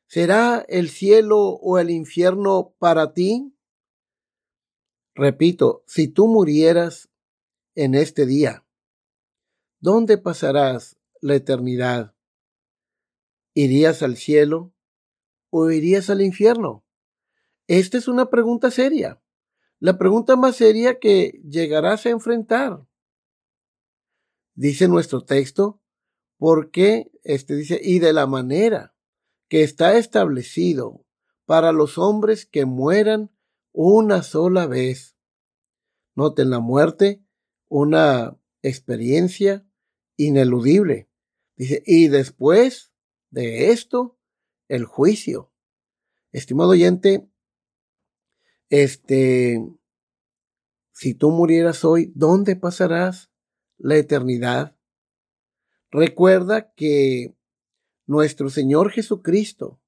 ¿Será 0.07 0.65
el 0.67 0.89
cielo 0.89 1.37
o 1.37 1.77
el 1.77 1.91
infierno 1.91 2.73
para 2.79 3.13
ti? 3.13 3.55
Repito, 5.13 5.83
si 5.85 6.07
tú 6.07 6.25
murieras 6.25 7.09
en 7.75 7.93
este 7.93 8.25
día, 8.25 8.65
¿dónde 9.79 10.17
pasarás 10.17 10.97
la 11.21 11.35
eternidad? 11.35 12.15
¿Irías 13.53 14.01
al 14.01 14.17
cielo 14.17 14.73
o 15.51 15.69
irías 15.69 16.09
al 16.09 16.23
infierno? 16.23 16.83
Esta 17.67 17.99
es 17.99 18.07
una 18.07 18.31
pregunta 18.31 18.71
seria, 18.71 19.21
la 19.77 19.99
pregunta 19.99 20.35
más 20.35 20.55
seria 20.55 20.97
que 20.97 21.39
llegarás 21.47 22.07
a 22.07 22.09
enfrentar 22.09 22.86
dice 24.57 24.87
nuestro 24.87 25.23
texto, 25.23 25.79
porque 26.37 27.09
este 27.23 27.55
dice, 27.55 27.79
y 27.81 27.99
de 27.99 28.11
la 28.11 28.27
manera 28.27 28.95
que 29.47 29.63
está 29.63 29.97
establecido 29.97 31.05
para 31.45 31.71
los 31.71 31.97
hombres 31.97 32.45
que 32.45 32.65
mueran 32.65 33.31
una 33.71 34.23
sola 34.23 34.67
vez, 34.67 35.15
Noten 36.15 36.49
la 36.49 36.59
muerte, 36.59 37.23
una 37.69 38.39
experiencia 38.63 39.69
ineludible. 40.15 41.07
Dice, 41.55 41.83
y 41.85 42.07
después 42.07 42.91
de 43.29 43.69
esto, 43.69 44.17
el 44.67 44.85
juicio. 44.85 45.53
Estimado 46.31 46.71
oyente, 46.71 47.29
este, 48.69 49.63
si 50.91 51.13
tú 51.13 51.29
murieras 51.29 51.85
hoy, 51.85 52.11
¿dónde 52.15 52.55
pasarás 52.55 53.26
la 53.77 53.95
eternidad? 53.95 54.75
Recuerda 55.91 56.73
que 56.73 57.35
nuestro 58.05 58.49
Señor 58.49 58.91
Jesucristo 58.91 59.79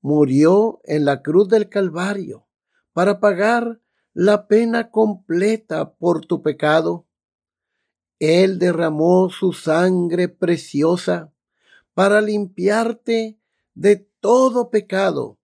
murió 0.00 0.80
en 0.84 1.04
la 1.04 1.22
cruz 1.22 1.48
del 1.48 1.68
Calvario 1.68 2.46
para 2.92 3.20
pagar 3.20 3.80
la 4.12 4.46
pena 4.46 4.90
completa 4.90 5.94
por 5.94 6.24
tu 6.24 6.42
pecado. 6.42 7.06
Él 8.18 8.58
derramó 8.58 9.28
su 9.30 9.52
sangre 9.52 10.28
preciosa 10.28 11.32
para 11.94 12.20
limpiarte 12.20 13.38
de 13.74 13.96
todo 14.20 14.70
pecado, 14.70 15.38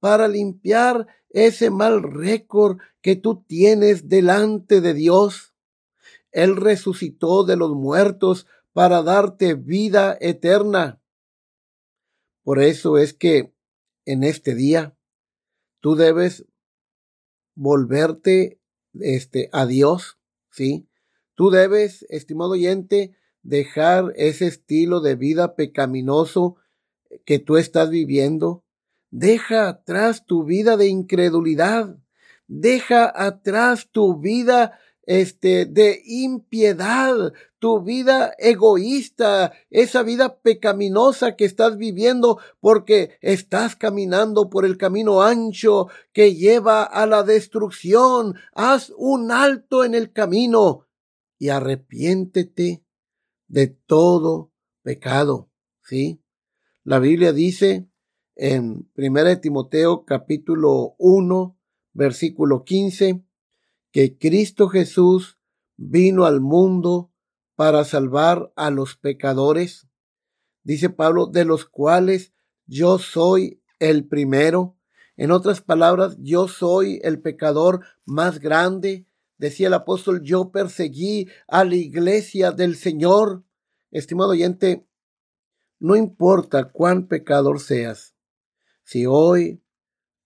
para 0.00 0.28
limpiar 0.28 1.06
ese 1.30 1.70
mal 1.70 2.02
récord 2.02 2.78
que 3.00 3.16
tú 3.16 3.44
tienes 3.46 4.08
delante 4.08 4.80
de 4.80 4.94
Dios. 4.94 5.55
Él 6.36 6.56
resucitó 6.56 7.44
de 7.44 7.56
los 7.56 7.70
muertos 7.70 8.46
para 8.74 9.02
darte 9.02 9.54
vida 9.54 10.18
eterna. 10.20 11.00
Por 12.42 12.60
eso 12.60 12.98
es 12.98 13.14
que 13.14 13.54
en 14.04 14.22
este 14.22 14.54
día 14.54 14.94
tú 15.80 15.94
debes 15.94 16.44
volverte 17.54 18.60
este 19.00 19.48
a 19.50 19.64
Dios, 19.64 20.18
¿sí? 20.50 20.86
Tú 21.34 21.48
debes, 21.48 22.04
estimado 22.10 22.50
oyente, 22.50 23.16
dejar 23.42 24.12
ese 24.16 24.46
estilo 24.46 25.00
de 25.00 25.14
vida 25.14 25.56
pecaminoso 25.56 26.56
que 27.24 27.38
tú 27.38 27.56
estás 27.56 27.88
viviendo. 27.88 28.62
Deja 29.10 29.70
atrás 29.70 30.26
tu 30.26 30.44
vida 30.44 30.76
de 30.76 30.88
incredulidad. 30.88 31.96
Deja 32.46 33.10
atrás 33.10 33.88
tu 33.90 34.18
vida 34.20 34.78
este, 35.06 35.66
de 35.66 36.02
impiedad, 36.04 37.32
tu 37.58 37.80
vida 37.82 38.34
egoísta, 38.38 39.52
esa 39.70 40.02
vida 40.02 40.40
pecaminosa 40.40 41.36
que 41.36 41.44
estás 41.44 41.78
viviendo 41.78 42.38
porque 42.60 43.16
estás 43.20 43.76
caminando 43.76 44.50
por 44.50 44.64
el 44.64 44.76
camino 44.76 45.22
ancho 45.22 45.88
que 46.12 46.34
lleva 46.34 46.82
a 46.82 47.06
la 47.06 47.22
destrucción. 47.22 48.34
Haz 48.52 48.92
un 48.96 49.30
alto 49.30 49.84
en 49.84 49.94
el 49.94 50.12
camino 50.12 50.86
y 51.38 51.48
arrepiéntete 51.48 52.84
de 53.48 53.66
todo 53.68 54.52
pecado. 54.82 55.50
¿Sí? 55.82 56.20
La 56.82 56.98
Biblia 56.98 57.32
dice 57.32 57.88
en 58.34 58.90
1 58.96 59.40
Timoteo 59.40 60.04
capítulo 60.04 60.94
1, 60.98 61.58
versículo 61.94 62.64
15, 62.64 63.25
que 63.96 64.18
Cristo 64.18 64.68
Jesús 64.68 65.38
vino 65.78 66.26
al 66.26 66.42
mundo 66.42 67.14
para 67.54 67.82
salvar 67.82 68.52
a 68.54 68.70
los 68.70 68.94
pecadores. 68.94 69.88
Dice 70.62 70.90
Pablo, 70.90 71.28
de 71.28 71.46
los 71.46 71.64
cuales 71.64 72.34
yo 72.66 72.98
soy 72.98 73.62
el 73.78 74.06
primero. 74.06 74.76
En 75.16 75.30
otras 75.30 75.62
palabras, 75.62 76.18
yo 76.20 76.46
soy 76.46 77.00
el 77.04 77.22
pecador 77.22 77.86
más 78.04 78.38
grande. 78.38 79.06
Decía 79.38 79.68
el 79.68 79.72
apóstol, 79.72 80.20
yo 80.22 80.50
perseguí 80.50 81.28
a 81.48 81.64
la 81.64 81.76
iglesia 81.76 82.52
del 82.52 82.76
Señor. 82.76 83.44
Estimado 83.90 84.32
oyente, 84.32 84.86
no 85.78 85.96
importa 85.96 86.70
cuán 86.70 87.06
pecador 87.08 87.60
seas, 87.60 88.14
si 88.84 89.06
hoy 89.06 89.62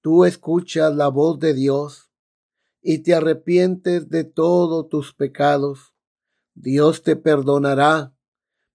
tú 0.00 0.24
escuchas 0.24 0.92
la 0.92 1.06
voz 1.06 1.38
de 1.38 1.54
Dios 1.54 2.09
y 2.82 2.98
te 2.98 3.14
arrepientes 3.14 4.08
de 4.08 4.24
todos 4.24 4.88
tus 4.88 5.14
pecados, 5.14 5.94
Dios 6.54 7.02
te 7.02 7.16
perdonará. 7.16 8.14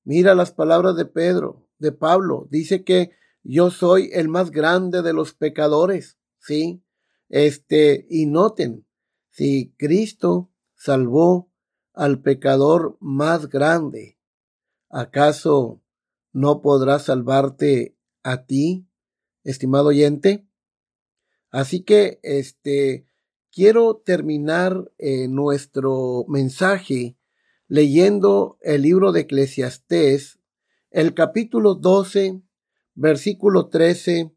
Mira 0.04 0.36
las 0.36 0.52
palabras 0.52 0.96
de 0.96 1.06
Pedro, 1.06 1.68
de 1.80 1.92
Pablo. 1.92 2.48
Dice 2.50 2.84
que 2.84 3.12
yo 3.44 3.72
soy 3.72 4.10
el 4.14 4.28
más 4.28 4.52
grande 4.52 5.02
de 5.02 5.14
los 5.14 5.34
pecadores. 5.34 6.18
Sí. 6.40 6.84
Este, 7.30 8.06
y 8.10 8.28
noten, 8.28 8.86
si 9.32 9.74
Cristo 9.78 10.52
salvó 10.76 11.52
al 11.94 12.22
pecador 12.22 12.98
más 13.00 13.50
grande, 13.50 14.20
¿acaso 14.90 15.82
no 16.32 16.62
podrá 16.62 17.00
salvarte 17.00 17.98
a 18.24 18.46
ti, 18.46 18.88
estimado 19.44 19.88
oyente? 19.88 20.48
Así 21.50 21.84
que, 21.84 22.20
este, 22.22 23.08
quiero 23.56 23.96
terminar 24.06 24.92
eh, 24.98 25.30
nuestro 25.30 26.26
mensaje 26.28 27.16
leyendo 27.70 28.58
el 28.62 28.82
libro 28.82 29.14
de 29.14 29.22
Eclesiastés, 29.22 30.40
el 30.92 31.14
capítulo 31.14 31.76
12, 31.76 32.42
versículo 32.96 33.70
13 33.70 34.36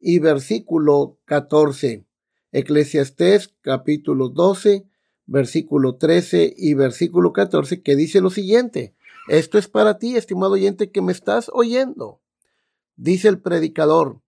y 0.00 0.18
versículo 0.18 1.20
14. 1.26 2.06
Eclesiastés 2.50 3.54
capítulo 3.60 4.30
12, 4.30 4.88
versículo 5.26 5.94
13 5.94 6.52
y 6.56 6.74
versículo 6.74 7.32
14, 7.32 7.82
que 7.82 7.94
dice 7.94 8.20
lo 8.20 8.30
siguiente. 8.30 8.96
Esto 9.28 9.58
es 9.58 9.68
para 9.68 9.98
ti, 9.98 10.16
estimado 10.16 10.54
oyente, 10.54 10.90
que 10.90 11.02
me 11.02 11.12
estás 11.12 11.50
oyendo. 11.52 12.20
Dice 12.96 13.28
el 13.28 13.40
predicador, 13.40 14.22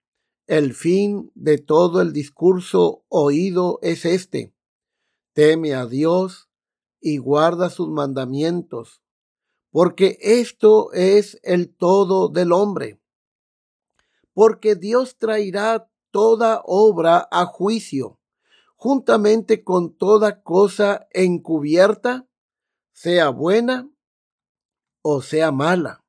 el 0.49 0.73
fin 0.73 1.31
de 1.35 1.59
todo 1.59 2.01
el 2.01 2.15
discurso 2.15 3.05
oído 3.09 3.79
es 3.83 4.07
este. 4.07 4.55
Teme 5.35 5.75
a 5.75 5.85
Dios 5.85 6.49
y 7.01 7.19
guarda 7.19 7.69
sus 7.69 7.91
mandamientos, 7.91 9.03
porque 9.71 10.17
esto 10.23 10.91
es 10.95 11.39
el 11.43 11.69
todo 11.69 12.31
del 12.31 12.53
hombre. 12.53 12.99
Porque 14.33 14.75
Dios 14.75 15.19
traerá 15.19 15.91
toda 16.11 16.63
obra 16.65 17.29
a 17.31 17.45
juicio, 17.45 18.19
juntamente 18.75 19.63
con 19.63 19.95
toda 19.95 20.43
cosa 20.43 21.09
encubierta, 21.11 22.27
sea 22.93 23.29
buena 23.29 23.91
o 25.03 25.21
sea 25.21 25.53
mala. 25.53 26.03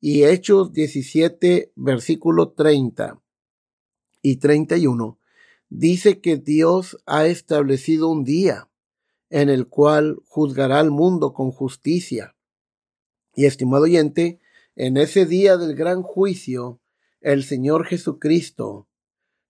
Y 0.00 0.24
Hechos 0.24 0.72
17, 0.72 1.72
versículo 1.76 2.52
30 2.52 3.20
y 4.28 4.36
31, 4.36 5.18
dice 5.70 6.20
que 6.20 6.36
Dios 6.36 6.98
ha 7.06 7.26
establecido 7.26 8.08
un 8.10 8.24
día 8.24 8.68
en 9.30 9.48
el 9.48 9.68
cual 9.68 10.18
juzgará 10.26 10.80
al 10.80 10.90
mundo 10.90 11.32
con 11.32 11.50
justicia. 11.50 12.36
Y 13.34 13.46
estimado 13.46 13.84
oyente, 13.84 14.38
en 14.76 14.98
ese 14.98 15.24
día 15.24 15.56
del 15.56 15.74
gran 15.74 16.02
juicio, 16.02 16.78
el 17.22 17.42
Señor 17.42 17.86
Jesucristo 17.86 18.86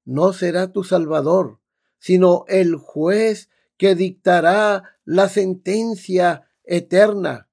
no 0.05 0.33
será 0.33 0.71
tu 0.71 0.85
Salvador, 0.85 1.59
sino 1.99 2.45
el 2.47 2.77
juez 2.77 3.51
que 3.77 3.97
dictará 3.97 4.97
la 5.05 5.29
sentencia 5.29 6.49
eterna. 6.63 7.49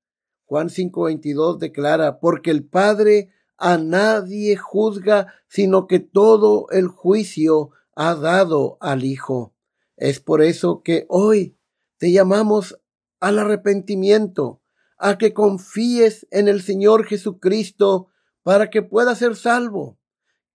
Juan 0.45 0.69
5:22 0.69 1.57
declara, 1.57 2.19
porque 2.19 2.51
el 2.51 2.63
Padre 2.65 3.31
a 3.57 3.77
nadie 3.77 4.57
juzga, 4.57 5.33
sino 5.47 5.87
que 5.87 5.99
todo 5.99 6.67
el 6.71 6.87
juicio 6.87 7.71
ha 7.95 8.15
dado 8.15 8.77
al 8.81 9.03
Hijo. 9.03 9.53
Es 9.97 10.19
por 10.19 10.41
eso 10.41 10.81
que 10.83 11.05
hoy 11.09 11.57
te 11.97 12.11
llamamos 12.11 12.79
al 13.19 13.39
arrepentimiento, 13.39 14.61
a 14.97 15.17
que 15.17 15.33
confíes 15.33 16.27
en 16.31 16.47
el 16.47 16.61
Señor 16.61 17.05
Jesucristo 17.05 18.09
para 18.43 18.69
que 18.69 18.81
puedas 18.81 19.19
ser 19.19 19.35
salvo. 19.35 19.97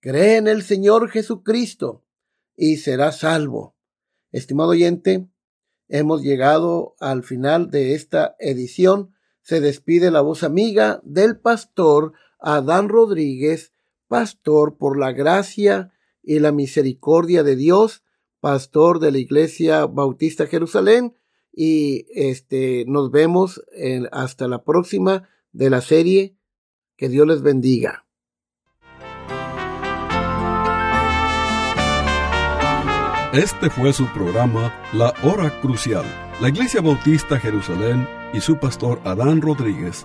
Cree 0.01 0.37
en 0.37 0.49
el 0.49 0.63
Señor 0.63 1.11
Jesucristo 1.11 2.05
y 2.57 2.77
serás 2.77 3.21
salvo. 3.21 3.77
Estimado 4.33 4.71
oyente, 4.71 5.29
hemos 5.89 6.23
llegado 6.23 6.95
al 7.01 7.23
final 7.23 7.71
de 7.71 7.95
esta 7.95 8.37
edición. 8.39 9.15
Se 9.43 9.61
despide 9.61 10.11
la 10.11 10.21
voz 10.21 10.43
amiga 10.43 11.01
del 11.03 11.39
pastor 11.39 12.13
Adán 12.41 12.89
Rodríguez, 12.89 13.73
pastor 14.09 14.77
por 14.77 14.99
la 14.99 15.13
gracia 15.13 15.93
y 16.23 16.39
la 16.39 16.53
misericordia 16.53 17.43
de 17.43 17.57
Dios, 17.57 18.03
pastor 18.41 18.99
de 18.99 19.13
la 19.13 19.19
Iglesia 19.19 19.87
Bautista 19.87 20.47
Jerusalén, 20.47 21.15
y 21.53 22.07
este 22.15 22.85
nos 22.87 23.11
vemos 23.11 23.63
hasta 24.13 24.49
la 24.49 24.65
próxima 24.65 25.29
de 25.53 25.71
la 25.71 25.81
serie. 25.81 26.37
Que 26.97 27.09
Dios 27.09 27.27
les 27.27 27.43
bendiga. 27.43 28.07
Este 33.33 33.71
fue 33.71 33.93
su 33.93 34.07
programa 34.13 34.75
La 34.93 35.15
Hora 35.23 35.61
Crucial 35.61 36.05
La 36.41 36.49
Iglesia 36.49 36.81
Bautista 36.81 37.39
Jerusalén 37.39 38.07
y 38.35 38.41
su 38.41 38.59
pastor 38.59 39.01
Adán 39.05 39.41
Rodríguez 39.41 40.05